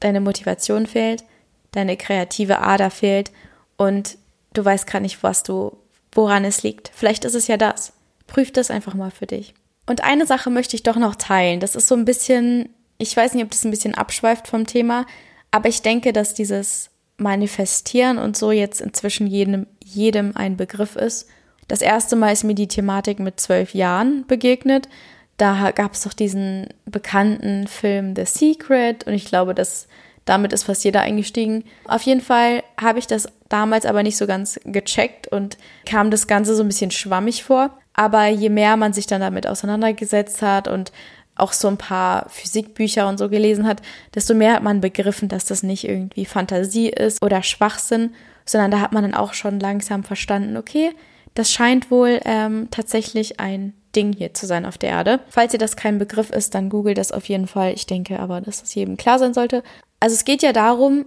deine 0.00 0.20
Motivation 0.20 0.86
fehlt, 0.86 1.24
deine 1.72 1.96
kreative 1.96 2.60
Ader 2.60 2.90
fehlt 2.90 3.32
und 3.76 4.16
du 4.54 4.64
weißt 4.64 4.86
gerade 4.86 5.02
nicht, 5.02 5.22
was 5.22 5.42
du, 5.42 5.76
woran 6.12 6.44
es 6.44 6.62
liegt. 6.62 6.90
Vielleicht 6.94 7.24
ist 7.24 7.34
es 7.34 7.48
ja 7.48 7.56
das. 7.56 7.92
Prüf 8.26 8.52
das 8.52 8.70
einfach 8.70 8.94
mal 8.94 9.10
für 9.10 9.26
dich. 9.26 9.54
Und 9.86 10.04
eine 10.04 10.26
Sache 10.26 10.50
möchte 10.50 10.76
ich 10.76 10.82
doch 10.82 10.96
noch 10.96 11.16
teilen. 11.16 11.60
Das 11.60 11.74
ist 11.74 11.88
so 11.88 11.94
ein 11.94 12.04
bisschen, 12.04 12.68
ich 12.98 13.16
weiß 13.16 13.34
nicht, 13.34 13.44
ob 13.44 13.50
das 13.50 13.64
ein 13.64 13.70
bisschen 13.70 13.94
abschweift 13.94 14.46
vom 14.46 14.66
Thema, 14.66 15.06
aber 15.50 15.68
ich 15.68 15.82
denke, 15.82 16.12
dass 16.12 16.34
dieses 16.34 16.90
Manifestieren 17.16 18.18
und 18.18 18.36
so 18.36 18.52
jetzt 18.52 18.80
inzwischen 18.80 19.26
jedem, 19.26 19.66
jedem 19.84 20.36
ein 20.36 20.56
Begriff 20.56 20.96
ist. 20.96 21.28
Das 21.68 21.82
erste 21.82 22.16
Mal 22.16 22.32
ist 22.32 22.44
mir 22.44 22.54
die 22.54 22.68
Thematik 22.68 23.18
mit 23.18 23.40
zwölf 23.40 23.74
Jahren 23.74 24.26
begegnet. 24.26 24.88
Da 25.36 25.70
gab 25.70 25.94
es 25.94 26.02
doch 26.02 26.12
diesen 26.12 26.68
bekannten 26.84 27.66
Film 27.66 28.14
The 28.14 28.24
Secret 28.24 29.04
und 29.06 29.14
ich 29.14 29.24
glaube, 29.24 29.54
dass 29.54 29.88
damit 30.24 30.52
ist 30.52 30.64
fast 30.64 30.84
jeder 30.84 31.00
eingestiegen. 31.00 31.64
Auf 31.86 32.02
jeden 32.02 32.20
Fall 32.20 32.62
habe 32.80 32.98
ich 32.98 33.06
das 33.06 33.28
damals 33.52 33.86
aber 33.86 34.02
nicht 34.02 34.16
so 34.16 34.26
ganz 34.26 34.58
gecheckt 34.64 35.28
und 35.28 35.58
kam 35.86 36.10
das 36.10 36.26
Ganze 36.26 36.54
so 36.54 36.62
ein 36.62 36.68
bisschen 36.68 36.90
schwammig 36.90 37.44
vor. 37.44 37.78
Aber 37.94 38.26
je 38.28 38.48
mehr 38.48 38.76
man 38.76 38.92
sich 38.92 39.06
dann 39.06 39.20
damit 39.20 39.46
auseinandergesetzt 39.46 40.42
hat 40.42 40.68
und 40.68 40.92
auch 41.34 41.52
so 41.52 41.68
ein 41.68 41.78
paar 41.78 42.28
Physikbücher 42.28 43.08
und 43.08 43.18
so 43.18 43.28
gelesen 43.28 43.66
hat, 43.66 43.82
desto 44.14 44.34
mehr 44.34 44.54
hat 44.54 44.62
man 44.62 44.80
begriffen, 44.80 45.28
dass 45.28 45.44
das 45.44 45.62
nicht 45.62 45.84
irgendwie 45.88 46.24
Fantasie 46.24 46.88
ist 46.88 47.22
oder 47.22 47.42
Schwachsinn, 47.42 48.14
sondern 48.44 48.70
da 48.70 48.80
hat 48.80 48.92
man 48.92 49.02
dann 49.02 49.14
auch 49.14 49.34
schon 49.34 49.60
langsam 49.60 50.04
verstanden, 50.04 50.56
okay, 50.56 50.90
das 51.34 51.50
scheint 51.50 51.90
wohl 51.90 52.20
ähm, 52.24 52.68
tatsächlich 52.70 53.40
ein 53.40 53.72
Ding 53.96 54.12
hier 54.12 54.34
zu 54.34 54.46
sein 54.46 54.66
auf 54.66 54.78
der 54.78 54.90
Erde. 54.90 55.20
Falls 55.28 55.52
ihr 55.52 55.58
das 55.58 55.76
kein 55.76 55.98
Begriff 55.98 56.30
ist, 56.30 56.54
dann 56.54 56.68
googelt 56.68 56.98
das 56.98 57.12
auf 57.12 57.26
jeden 57.28 57.46
Fall. 57.46 57.72
Ich 57.74 57.86
denke 57.86 58.18
aber, 58.20 58.40
dass 58.40 58.60
das 58.60 58.74
jedem 58.74 58.96
klar 58.96 59.18
sein 59.18 59.34
sollte. 59.34 59.62
Also 60.00 60.14
es 60.14 60.24
geht 60.24 60.42
ja 60.42 60.52
darum, 60.52 61.06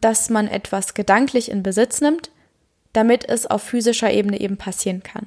dass 0.00 0.30
man 0.30 0.48
etwas 0.48 0.94
gedanklich 0.94 1.50
in 1.50 1.62
Besitz 1.62 2.00
nimmt, 2.00 2.30
damit 2.92 3.28
es 3.28 3.46
auf 3.46 3.62
physischer 3.62 4.10
Ebene 4.10 4.40
eben 4.40 4.56
passieren 4.56 5.02
kann. 5.02 5.26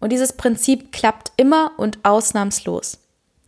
Und 0.00 0.12
dieses 0.12 0.34
Prinzip 0.34 0.92
klappt 0.92 1.32
immer 1.36 1.72
und 1.76 1.98
ausnahmslos. 2.04 2.98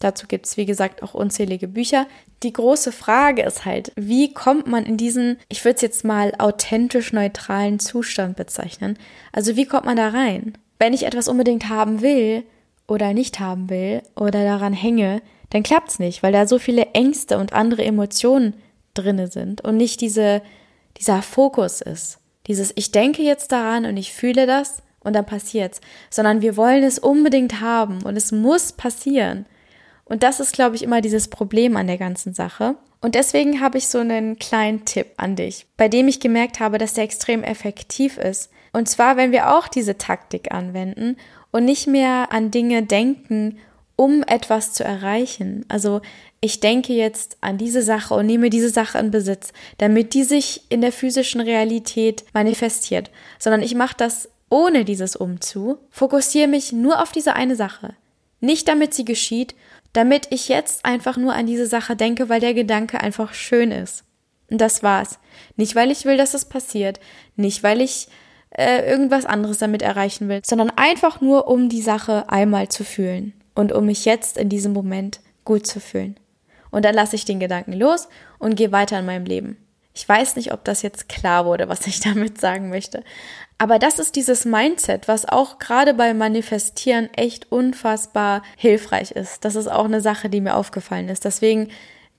Dazu 0.00 0.26
gibt 0.28 0.47
es, 0.47 0.57
wie 0.57 0.66
gesagt, 0.66 1.02
auch 1.02 1.14
unzählige 1.14 1.66
Bücher. 1.66 2.07
Die 2.42 2.52
große 2.52 2.92
Frage 2.92 3.42
ist 3.42 3.64
halt, 3.64 3.92
wie 3.97 4.33
kommt 4.33 4.68
man 4.68 4.87
in 4.87 4.97
diesen, 4.97 5.38
ich 5.49 5.64
würde 5.64 5.76
es 5.76 5.83
jetzt 5.83 6.04
mal 6.04 6.33
authentisch 6.38 7.12
neutralen 7.12 7.80
Zustand 7.80 8.37
bezeichnen? 8.37 8.97
Also 9.33 9.57
wie 9.57 9.66
kommt 9.66 9.87
man 9.87 9.97
da 9.97 10.09
rein? 10.09 10.57
Wenn 10.78 10.92
ich 10.92 11.04
etwas 11.04 11.26
unbedingt 11.26 11.68
haben 11.68 12.00
will 12.00 12.45
oder 12.87 13.12
nicht 13.12 13.40
haben 13.40 13.68
will 13.68 14.02
oder 14.14 14.45
daran 14.45 14.73
hänge, 14.73 15.21
dann 15.50 15.64
klappt 15.64 15.90
es 15.90 15.99
nicht, 15.99 16.23
weil 16.23 16.33
da 16.33 16.47
so 16.47 16.59
viele 16.59 16.87
Ängste 16.92 17.38
und 17.38 17.52
andere 17.52 17.85
Emotionen 17.85 18.54
drinne 18.95 19.28
sind 19.28 19.61
und 19.61 19.76
nicht 19.76 20.00
diese, 20.00 20.42
dieser 20.98 21.22
Fokus 21.22 21.81
ist. 21.81 22.18
Dieses, 22.46 22.72
ich 22.77 22.92
denke 22.92 23.22
jetzt 23.22 23.53
daran 23.53 23.85
und 23.85 23.96
ich 23.96 24.12
fühle 24.12 24.46
das 24.46 24.83
und 25.01 25.14
dann 25.14 25.27
passiert's, 25.27 25.81
sondern 26.11 26.40
wir 26.40 26.57
wollen 26.57 26.83
es 26.83 26.98
unbedingt 26.98 27.61
haben 27.61 28.03
und 28.03 28.16
es 28.16 28.33
muss 28.33 28.72
passieren. 28.72 29.46
Und 30.05 30.22
das 30.22 30.40
ist, 30.40 30.55
glaube 30.55 30.77
ich, 30.77 30.83
immer 30.83 31.01
dieses 31.01 31.29
Problem 31.29 31.77
an 31.77 31.87
der 31.87 31.98
ganzen 31.98 32.33
Sache. 32.33 32.77
Und 33.01 33.14
deswegen 33.14 33.61
habe 33.61 33.79
ich 33.79 33.88
so 33.88 33.98
einen 33.98 34.38
kleinen 34.38 34.85
Tipp 34.85 35.09
an 35.18 35.37
dich, 35.37 35.66
bei 35.77 35.88
dem 35.88 36.09
ich 36.09 36.18
gemerkt 36.18 36.59
habe, 36.59 36.79
dass 36.79 36.94
der 36.94 37.05
extrem 37.05 37.44
effektiv 37.44 38.16
ist. 38.16 38.51
Und 38.72 38.88
zwar, 38.88 39.16
wenn 39.16 39.33
wir 39.33 39.55
auch 39.57 39.68
diese 39.68 39.98
Taktik 39.98 40.53
anwenden 40.53 41.16
und 41.53 41.64
nicht 41.64 41.87
mehr 41.87 42.33
an 42.33 42.51
Dinge 42.51 42.83
denken, 42.83 43.59
um 43.98 44.22
etwas 44.22 44.72
zu 44.72 44.84
erreichen. 44.84 45.64
Also 45.66 46.00
ich 46.40 46.61
denke 46.61 46.92
jetzt 46.92 47.37
an 47.40 47.58
diese 47.58 47.82
Sache 47.82 48.14
und 48.14 48.26
nehme 48.26 48.48
diese 48.48 48.70
Sache 48.70 48.96
in 48.98 49.11
Besitz, 49.11 49.52
damit 49.78 50.14
die 50.14 50.22
sich 50.22 50.62
in 50.68 50.82
der 50.82 50.92
physischen 50.92 51.40
Realität 51.40 52.24
manifestiert, 52.32 53.11
sondern 53.40 53.61
ich 53.61 53.74
mache 53.74 53.96
das 53.98 54.28
ohne 54.50 54.84
dieses 54.84 55.16
Umzu, 55.16 55.78
fokussiere 55.90 56.46
mich 56.46 56.70
nur 56.70 57.02
auf 57.02 57.11
diese 57.11 57.34
eine 57.34 57.56
Sache. 57.56 57.96
Nicht 58.40 58.68
damit 58.68 58.94
sie 58.94 59.04
geschieht, 59.04 59.56
damit 59.92 60.28
ich 60.30 60.48
jetzt 60.48 60.84
einfach 60.84 61.16
nur 61.16 61.34
an 61.34 61.46
diese 61.46 61.66
Sache 61.66 61.96
denke, 61.96 62.28
weil 62.28 62.40
der 62.40 62.54
Gedanke 62.54 63.00
einfach 63.00 63.34
schön 63.34 63.72
ist. 63.72 64.04
Und 64.48 64.61
das 64.61 64.84
war's. 64.84 65.18
Nicht, 65.56 65.74
weil 65.74 65.90
ich 65.90 66.04
will, 66.04 66.16
dass 66.16 66.34
es 66.34 66.44
passiert, 66.44 67.00
nicht, 67.34 67.64
weil 67.64 67.80
ich 67.80 68.06
äh, 68.50 68.88
irgendwas 68.88 69.26
anderes 69.26 69.58
damit 69.58 69.82
erreichen 69.82 70.28
will, 70.28 70.40
sondern 70.44 70.70
einfach 70.70 71.20
nur, 71.20 71.48
um 71.48 71.68
die 71.68 71.82
Sache 71.82 72.28
einmal 72.28 72.68
zu 72.68 72.84
fühlen 72.84 73.34
und 73.59 73.73
um 73.73 73.87
mich 73.87 74.05
jetzt 74.05 74.38
in 74.38 74.49
diesem 74.49 74.73
Moment 74.73 75.18
gut 75.44 75.66
zu 75.66 75.81
fühlen. 75.81 76.16
Und 76.71 76.85
dann 76.85 76.94
lasse 76.94 77.16
ich 77.16 77.25
den 77.25 77.40
Gedanken 77.40 77.73
los 77.73 78.09
und 78.38 78.55
gehe 78.55 78.71
weiter 78.71 79.01
in 79.01 79.07
meinem 79.07 79.25
Leben. 79.25 79.57
Ich 79.94 80.09
weiß 80.09 80.37
nicht, 80.37 80.53
ob 80.53 80.62
das 80.64 80.83
jetzt 80.83 81.09
klar 81.09 81.44
wurde, 81.44 81.68
was 81.68 81.88
ich 81.88 81.99
damit 82.09 82.40
sagen 82.40 82.68
möchte. 82.68 83.03
Aber 83.59 83.81
das 83.81 83.99
ist 83.99 84.14
dieses 84.14 84.44
Mindset, 84.44 85.09
was 85.09 85.29
auch 85.29 85.59
gerade 85.59 85.92
beim 85.92 86.18
Manifestieren 86.18 87.12
echt 87.14 87.51
unfassbar 87.51 88.44
hilfreich 88.57 89.11
ist. 89.11 89.44
Das 89.44 89.57
ist 89.57 89.66
auch 89.66 89.87
eine 89.87 90.01
Sache, 90.01 90.31
die 90.31 90.40
mir 90.40 90.55
aufgefallen 90.55 91.09
ist. 91.09 91.25
Deswegen 91.25 91.68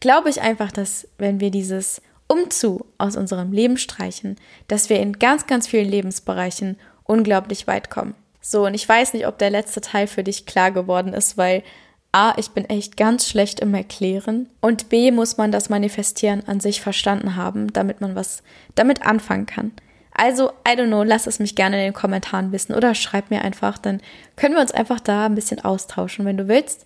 glaube 0.02 0.30
ich 0.30 0.42
einfach, 0.42 0.74
dass 0.74 1.08
wenn 1.20 1.40
wir 1.40 1.52
dieses 1.52 2.02
Umzu 2.28 2.86
aus 2.98 3.16
unserem 3.16 3.54
Leben 3.54 3.78
streichen, 3.78 4.36
dass 4.68 4.90
wir 4.90 5.00
in 5.00 5.14
ganz, 5.20 5.48
ganz 5.48 5.68
vielen 5.68 5.88
Lebensbereichen 5.88 6.78
unglaublich 7.06 7.66
weit 7.66 7.90
kommen. 7.90 8.14
So, 8.42 8.66
und 8.66 8.74
ich 8.74 8.88
weiß 8.88 9.14
nicht, 9.14 9.28
ob 9.28 9.38
der 9.38 9.50
letzte 9.50 9.82
Teil 9.82 10.08
für 10.08 10.24
dich 10.24 10.46
klar 10.46 10.72
geworden 10.72 11.14
ist, 11.14 11.38
weil 11.38 11.64
A, 12.12 12.34
ich 12.38 12.52
bin 12.52 12.66
echt 12.66 12.98
ganz 12.98 13.28
schlecht 13.28 13.60
im 13.60 13.74
Erklären 13.74 14.50
und 14.62 14.90
B, 14.90 15.12
muss 15.12 15.38
man 15.38 15.52
das 15.52 15.70
Manifestieren 15.70 16.48
an 16.48 16.60
sich 16.60 16.82
verstanden 16.82 17.36
haben, 17.36 17.72
damit 17.72 18.02
man 18.02 18.16
was 18.16 18.42
damit 18.76 19.06
anfangen 19.06 19.46
kann. 19.46 19.74
Also, 20.12 20.50
I 20.68 20.72
don't 20.72 20.88
know, 20.88 21.04
lass 21.04 21.28
es 21.28 21.40
mich 21.40 21.56
gerne 21.56 21.78
in 21.78 21.84
den 21.84 21.94
Kommentaren 21.94 22.52
wissen 22.52 22.74
oder 22.74 22.96
schreib 22.96 23.30
mir 23.30 23.44
einfach, 23.44 23.78
dann 23.78 24.02
können 24.36 24.56
wir 24.56 24.62
uns 24.62 24.72
einfach 24.72 25.00
da 25.00 25.28
ein 25.28 25.36
bisschen 25.36 25.64
austauschen, 25.64 26.26
wenn 26.26 26.38
du 26.38 26.48
willst. 26.48 26.86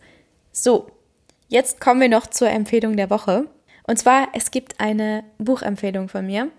So, 0.51 0.91
jetzt 1.47 1.79
kommen 1.79 2.01
wir 2.01 2.09
noch 2.09 2.27
zur 2.27 2.49
Empfehlung 2.49 2.97
der 2.97 3.09
Woche. 3.09 3.45
Und 3.87 3.97
zwar, 3.97 4.27
es 4.33 4.51
gibt 4.51 4.79
eine 4.79 5.23
Buchempfehlung 5.37 6.09
von 6.09 6.25
mir. 6.25 6.49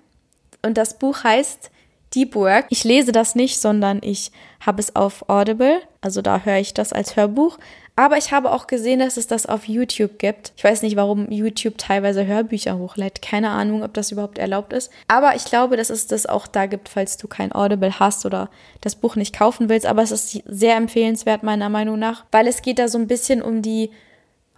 Und 0.63 0.79
das 0.79 0.99
Buch 0.99 1.23
heißt 1.23 1.71
Deep 2.15 2.35
Work. 2.35 2.67
Ich 2.71 2.85
lese 2.85 3.13
das 3.13 3.35
nicht, 3.35 3.61
sondern 3.61 4.01
ich 4.03 4.31
habe 4.61 4.81
es 4.81 4.95
auf 4.95 5.29
Audible. 5.29 5.81
Also 6.01 6.23
da 6.23 6.41
höre 6.41 6.59
ich 6.59 6.75
das 6.75 6.93
als 6.93 7.17
Hörbuch. 7.17 7.59
Aber 7.97 8.17
ich 8.17 8.33
habe 8.33 8.51
auch 8.51 8.67
gesehen, 8.67 8.99
dass 8.99 9.17
es 9.17 9.29
das 9.29 9.47
auf 9.47 9.69
YouTube 9.69 10.19
gibt. 10.19 10.53
Ich 10.57 10.65
weiß 10.65 10.83
nicht, 10.83 10.97
warum 10.97 11.31
YouTube 11.31 11.79
teilweise 11.79 12.27
Hörbücher 12.27 12.77
hochlädt. 12.77 13.23
Keine 13.23 13.51
Ahnung, 13.51 13.85
ob 13.85 13.95
das 13.95 14.11
überhaupt 14.11 14.39
erlaubt 14.39 14.73
ist. 14.73 14.91
Aber 15.07 15.37
ich 15.37 15.45
glaube, 15.45 15.77
dass 15.77 15.91
es 15.91 16.09
das 16.09 16.27
auch 16.27 16.49
da 16.49 16.67
gibt, 16.67 16.89
falls 16.89 17.17
du 17.19 17.29
kein 17.29 17.53
Audible 17.53 18.01
hast 18.01 18.27
oder 18.27 18.51
das 18.81 18.97
Buch 18.97 19.15
nicht 19.15 19.37
kaufen 19.37 19.69
willst. 19.69 19.87
Aber 19.87 20.03
es 20.03 20.11
ist 20.11 20.43
sehr 20.47 20.77
empfehlenswert, 20.77 21.45
meiner 21.45 21.69
Meinung 21.69 21.99
nach, 21.99 22.25
weil 22.33 22.49
es 22.49 22.63
geht 22.63 22.81
da 22.81 22.89
so 22.89 22.99
ein 22.99 23.07
bisschen 23.07 23.43
um 23.43 23.63
die 23.63 23.91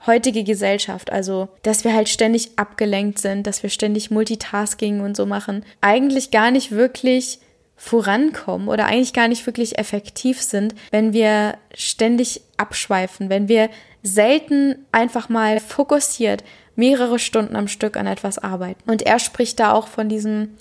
heutige 0.07 0.45
Gesellschaft. 0.45 1.11
Also, 1.13 1.49
dass 1.63 1.85
wir 1.85 1.95
halt 1.95 2.09
ständig 2.09 2.51
abgelenkt 2.57 3.19
sind, 3.19 3.47
dass 3.47 3.63
wir 3.63 3.71
ständig 3.71 4.11
Multitasking 4.11 5.01
und 5.01 5.17
so 5.17 5.27
machen. 5.27 5.65
Eigentlich 5.81 6.31
gar 6.31 6.51
nicht 6.51 6.73
wirklich 6.73 7.41
vorankommen 7.77 8.69
oder 8.69 8.87
eigentlich 8.87 9.13
gar 9.13 9.29
nicht 9.29 9.47
wirklich 9.47 9.79
effektiv 9.79 10.41
sind, 10.41 10.75
wenn 10.91 11.13
wir 11.13 11.59
ständig 11.75 12.41
abschweifen, 12.57 13.29
wenn 13.29 13.49
wir 13.49 13.69
selten 14.03 14.87
einfach 14.93 15.29
mal 15.29 15.61
fokussiert 15.61 16.43
mehrere 16.75 17.19
Stunden 17.19 17.57
am 17.57 17.69
Stück 17.69 17.97
an 17.97 18.07
etwas 18.07 18.39
arbeiten. 18.39 18.89
Und 18.89 19.03
er 19.03 19.19
spricht 19.19 19.59
da 19.61 19.73
auch 19.73 19.89
von 19.89 20.09
diesem 20.09 20.57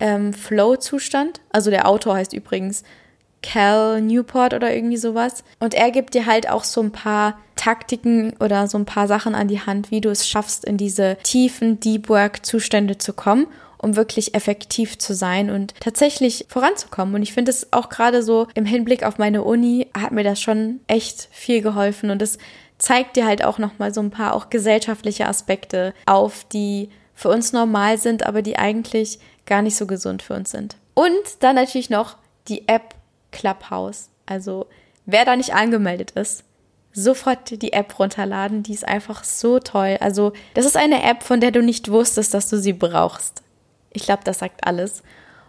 ähm, 0.00 0.32
Flow-Zustand. 0.32 1.40
Also 1.50 1.70
der 1.70 1.86
Autor 1.86 2.16
heißt 2.16 2.32
übrigens 2.32 2.82
Cal 3.42 4.00
Newport 4.00 4.54
oder 4.54 4.74
irgendwie 4.74 4.96
sowas. 4.96 5.44
Und 5.58 5.74
er 5.74 5.90
gibt 5.90 6.14
dir 6.14 6.26
halt 6.26 6.48
auch 6.48 6.64
so 6.64 6.80
ein 6.82 6.92
paar 6.92 7.38
Taktiken 7.56 8.34
oder 8.40 8.66
so 8.66 8.78
ein 8.78 8.86
paar 8.86 9.06
Sachen 9.06 9.34
an 9.34 9.48
die 9.48 9.60
Hand, 9.60 9.90
wie 9.90 10.00
du 10.00 10.10
es 10.10 10.28
schaffst, 10.28 10.64
in 10.64 10.76
diese 10.76 11.16
tiefen 11.22 11.80
Deep 11.80 12.08
Work 12.08 12.44
Zustände 12.44 12.98
zu 12.98 13.12
kommen 13.12 13.46
um 13.82 13.96
wirklich 13.96 14.34
effektiv 14.34 14.98
zu 14.98 15.14
sein 15.14 15.50
und 15.50 15.74
tatsächlich 15.80 16.44
voranzukommen. 16.48 17.14
Und 17.14 17.22
ich 17.22 17.32
finde 17.32 17.50
es 17.50 17.72
auch 17.72 17.88
gerade 17.88 18.22
so 18.22 18.46
im 18.54 18.66
Hinblick 18.66 19.04
auf 19.04 19.18
meine 19.18 19.42
Uni 19.42 19.88
hat 19.96 20.12
mir 20.12 20.24
das 20.24 20.40
schon 20.40 20.80
echt 20.86 21.28
viel 21.30 21.62
geholfen 21.62 22.10
und 22.10 22.20
es 22.20 22.38
zeigt 22.78 23.16
dir 23.16 23.26
halt 23.26 23.44
auch 23.44 23.58
nochmal 23.58 23.92
so 23.92 24.00
ein 24.00 24.10
paar 24.10 24.34
auch 24.34 24.50
gesellschaftliche 24.50 25.26
Aspekte 25.26 25.94
auf, 26.06 26.44
die 26.52 26.90
für 27.14 27.28
uns 27.28 27.52
normal 27.52 27.98
sind, 27.98 28.26
aber 28.26 28.42
die 28.42 28.58
eigentlich 28.58 29.18
gar 29.46 29.62
nicht 29.62 29.76
so 29.76 29.86
gesund 29.86 30.22
für 30.22 30.34
uns 30.34 30.50
sind. 30.50 30.76
Und 30.94 31.10
dann 31.40 31.56
natürlich 31.56 31.90
noch 31.90 32.16
die 32.48 32.66
App 32.68 32.94
Clubhouse. 33.32 34.10
Also 34.26 34.66
wer 35.06 35.24
da 35.24 35.36
nicht 35.36 35.54
angemeldet 35.54 36.12
ist, 36.12 36.44
sofort 36.92 37.62
die 37.62 37.72
App 37.72 37.98
runterladen. 37.98 38.62
Die 38.62 38.72
ist 38.72 38.86
einfach 38.86 39.24
so 39.24 39.58
toll. 39.58 39.96
Also 40.00 40.32
das 40.54 40.64
ist 40.64 40.76
eine 40.76 41.02
App, 41.02 41.22
von 41.22 41.40
der 41.40 41.50
du 41.50 41.62
nicht 41.62 41.90
wusstest, 41.90 42.34
dass 42.34 42.48
du 42.48 42.58
sie 42.58 42.72
brauchst. 42.72 43.42
Ich 43.92 44.04
glaube, 44.04 44.22
das 44.24 44.38
sagt 44.38 44.66
alles. 44.66 45.02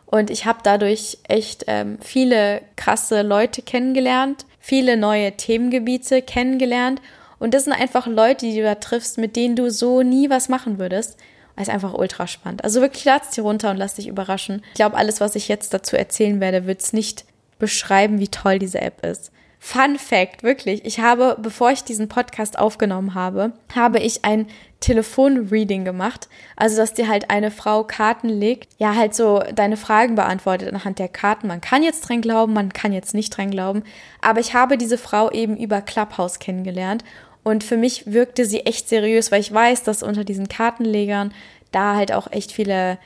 Und 0.06 0.30
ich 0.30 0.46
habe 0.46 0.60
dadurch 0.63 1.20
echt 1.28 1.65
ähm, 1.67 1.98
viele 2.02 2.62
krasse 2.76 3.22
Leute 3.22 3.62
kennengelernt, 3.62 4.46
viele 4.60 4.98
neue 4.98 5.32
Themengebiete 5.38 6.22
kennengelernt. 6.22 7.02
Und 7.39 7.54
das 7.54 7.63
sind 7.63 7.74
einfach 7.74 8.08
Leute, 8.08 8.46
die 8.46 8.58
du 8.58 8.63
da 8.63 8.76
triffst, 8.76 9.17
mit 9.17 9.36
denen 9.36 9.56
du 9.56 9.72
so 9.72 10.04
nie 10.04 10.30
was 10.30 10.50
machen 10.50 10.80
würdest. 10.80 11.17
Das 11.56 11.67
ist 11.67 11.74
einfach 11.74 11.94
ultra 11.94 12.28
spannend. 12.28 12.63
Also 12.63 12.82
wirklich 12.82 13.06
lad's 13.06 13.32
dir 13.32 13.44
runter 13.44 13.72
und 13.72 13.78
lass 13.78 13.96
dich 13.96 14.08
überraschen. 14.08 14.63
Ich 14.70 14.76
glaube, 14.76 14.98
alles, 14.98 15.22
was 15.22 15.36
ich 15.36 15.48
jetzt 15.48 15.74
dazu 15.74 15.96
erzählen 15.96 16.39
werde, 16.39 16.65
wird 16.65 16.82
es 16.82 16.91
nicht 16.91 17.26
beschreiben, 17.62 18.19
wie 18.19 18.28
toll 18.28 18.60
diese 18.60 18.82
App 18.82 19.06
ist. 19.06 19.32
Fun 19.63 20.00
Fact, 20.00 20.41
wirklich. 20.41 20.84
Ich 20.86 21.00
habe, 21.00 21.38
bevor 21.39 21.69
ich 21.69 21.84
diesen 21.84 22.10
Podcast 22.10 22.58
aufgenommen 22.58 23.13
habe, 23.13 23.54
habe 23.76 24.00
ich 24.00 24.26
ein 24.26 24.47
Telefonreading 24.80 25.86
gemacht. 25.86 26.28
Also, 26.56 26.78
dass 26.78 26.95
dir 26.95 27.08
halt 27.08 27.30
eine 27.30 27.52
Frau 27.52 27.84
Karten 27.84 28.28
legt, 28.28 28.74
ja, 28.80 28.95
halt 28.95 29.13
so 29.13 29.43
deine 29.54 29.78
Fragen 29.78 30.15
beantwortet 30.15 30.74
anhand 30.74 30.97
der 30.97 31.10
Karten. 31.10 31.47
Man 31.47 31.62
kann 31.62 31.84
jetzt 31.84 32.10
dran 32.10 32.21
glauben, 32.21 32.54
man 32.54 32.74
kann 32.74 32.91
jetzt 32.91 33.13
nicht 33.13 33.38
dran 33.38 33.52
glauben. 33.52 33.84
Aber 34.19 34.39
ich 34.39 34.56
habe 34.56 34.80
diese 34.80 34.97
Frau 34.97 35.30
eben 35.30 35.56
über 35.56 35.82
Clubhouse 35.82 36.39
kennengelernt. 36.39 37.04
Und 37.43 37.63
für 37.63 37.78
mich 37.78 38.12
wirkte 38.12 38.45
sie 38.45 38.62
echt 38.62 38.89
seriös, 38.89 39.32
weil 39.32 39.41
ich 39.41 39.54
weiß, 39.54 39.84
dass 39.84 40.02
unter 40.02 40.24
diesen 40.24 40.47
Kartenlegern 40.47 41.34
da 41.71 41.95
halt 41.95 42.12
auch 42.12 42.32
echt 42.32 42.52
viele 42.52 42.97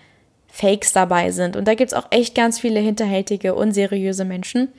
Fakes 0.56 0.94
dabei 0.94 1.32
sind. 1.32 1.58
Und 1.58 1.68
da 1.68 1.74
gibt's 1.74 1.94
auch 1.94 2.08
echt 2.12 2.34
ganz 2.34 2.62
viele 2.62 2.80
hinterhältige, 2.80 3.56
unseriöse 3.56 4.24
Menschen. 4.24 4.70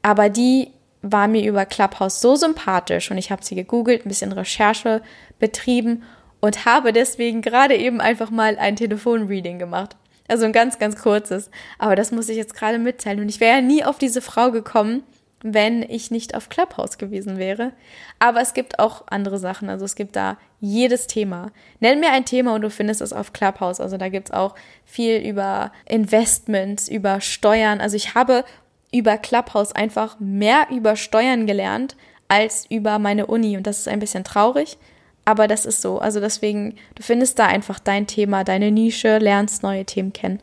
Aber 0.00 0.28
die 0.28 0.68
war 1.02 1.26
mir 1.26 1.44
über 1.44 1.66
Clubhouse 1.66 2.20
so 2.20 2.36
sympathisch 2.36 3.10
und 3.10 3.18
ich 3.18 3.32
habe 3.32 3.44
sie 3.44 3.56
gegoogelt, 3.56 4.06
ein 4.06 4.08
bisschen 4.08 4.30
Recherche 4.30 5.02
betrieben 5.40 6.04
und 6.38 6.64
habe 6.64 6.92
deswegen 6.92 7.42
gerade 7.42 7.74
eben 7.74 8.00
einfach 8.00 8.30
mal 8.30 8.56
ein 8.56 8.76
Telefonreading 8.76 9.58
gemacht. 9.58 9.96
Also 10.28 10.44
ein 10.44 10.52
ganz, 10.52 10.78
ganz 10.78 10.96
kurzes. 10.96 11.50
Aber 11.80 11.96
das 11.96 12.12
muss 12.12 12.28
ich 12.28 12.36
jetzt 12.36 12.54
gerade 12.54 12.78
mitteilen. 12.78 13.18
Und 13.18 13.28
ich 13.28 13.40
wäre 13.40 13.56
ja 13.56 13.62
nie 13.62 13.82
auf 13.82 13.98
diese 13.98 14.20
Frau 14.20 14.52
gekommen, 14.52 15.02
wenn 15.42 15.82
ich 15.82 16.10
nicht 16.10 16.34
auf 16.34 16.48
Clubhouse 16.48 16.98
gewesen 16.98 17.38
wäre. 17.38 17.72
Aber 18.18 18.40
es 18.40 18.54
gibt 18.54 18.78
auch 18.78 19.04
andere 19.08 19.38
Sachen. 19.38 19.68
Also 19.68 19.84
es 19.84 19.94
gibt 19.94 20.16
da 20.16 20.38
jedes 20.60 21.06
Thema. 21.06 21.52
Nenn 21.80 22.00
mir 22.00 22.12
ein 22.12 22.24
Thema 22.24 22.54
und 22.54 22.62
du 22.62 22.70
findest 22.70 23.00
es 23.00 23.12
auf 23.12 23.32
Clubhouse. 23.32 23.80
Also 23.80 23.96
da 23.96 24.08
gibt 24.08 24.28
es 24.28 24.34
auch 24.34 24.54
viel 24.84 25.18
über 25.18 25.72
Investments, 25.86 26.88
über 26.88 27.20
Steuern. 27.20 27.80
Also 27.80 27.96
ich 27.96 28.14
habe 28.14 28.44
über 28.92 29.18
Clubhouse 29.18 29.72
einfach 29.72 30.16
mehr 30.20 30.68
über 30.70 30.96
Steuern 30.96 31.46
gelernt 31.46 31.96
als 32.28 32.66
über 32.70 32.98
meine 32.98 33.26
Uni. 33.26 33.56
Und 33.56 33.66
das 33.66 33.78
ist 33.78 33.88
ein 33.88 34.00
bisschen 34.00 34.24
traurig, 34.24 34.78
aber 35.24 35.48
das 35.48 35.66
ist 35.66 35.82
so. 35.82 35.98
Also 35.98 36.20
deswegen, 36.20 36.76
du 36.94 37.02
findest 37.02 37.38
da 37.38 37.46
einfach 37.46 37.78
dein 37.78 38.06
Thema, 38.06 38.42
deine 38.44 38.70
Nische, 38.70 39.18
lernst 39.18 39.62
neue 39.62 39.84
Themen 39.84 40.12
kennen. 40.12 40.40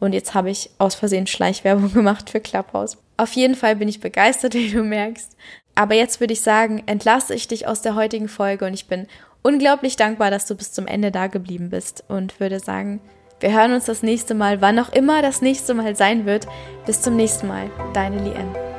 Und 0.00 0.14
jetzt 0.14 0.34
habe 0.34 0.50
ich 0.50 0.70
aus 0.78 0.94
Versehen 0.94 1.26
Schleichwerbung 1.26 1.92
gemacht 1.94 2.30
für 2.30 2.40
Clubhouse. 2.40 2.98
Auf 3.22 3.34
jeden 3.34 3.54
Fall 3.54 3.76
bin 3.76 3.86
ich 3.86 4.00
begeistert, 4.00 4.54
wie 4.54 4.72
du 4.72 4.82
merkst. 4.82 5.36
Aber 5.76 5.94
jetzt 5.94 6.18
würde 6.18 6.32
ich 6.32 6.40
sagen, 6.40 6.82
entlasse 6.86 7.34
ich 7.34 7.46
dich 7.46 7.68
aus 7.68 7.80
der 7.80 7.94
heutigen 7.94 8.28
Folge 8.28 8.66
und 8.66 8.74
ich 8.74 8.88
bin 8.88 9.06
unglaublich 9.42 9.94
dankbar, 9.94 10.32
dass 10.32 10.46
du 10.46 10.56
bis 10.56 10.72
zum 10.72 10.88
Ende 10.88 11.12
da 11.12 11.28
geblieben 11.28 11.70
bist 11.70 12.02
und 12.08 12.40
würde 12.40 12.58
sagen, 12.58 13.00
wir 13.38 13.52
hören 13.52 13.72
uns 13.72 13.84
das 13.84 14.02
nächste 14.02 14.34
Mal, 14.34 14.60
wann 14.60 14.78
auch 14.78 14.92
immer 14.92 15.22
das 15.22 15.40
nächste 15.40 15.72
Mal 15.72 15.94
sein 15.94 16.26
wird. 16.26 16.48
Bis 16.84 17.00
zum 17.00 17.14
nächsten 17.14 17.46
Mal, 17.46 17.70
deine 17.94 18.18
Lien. 18.22 18.71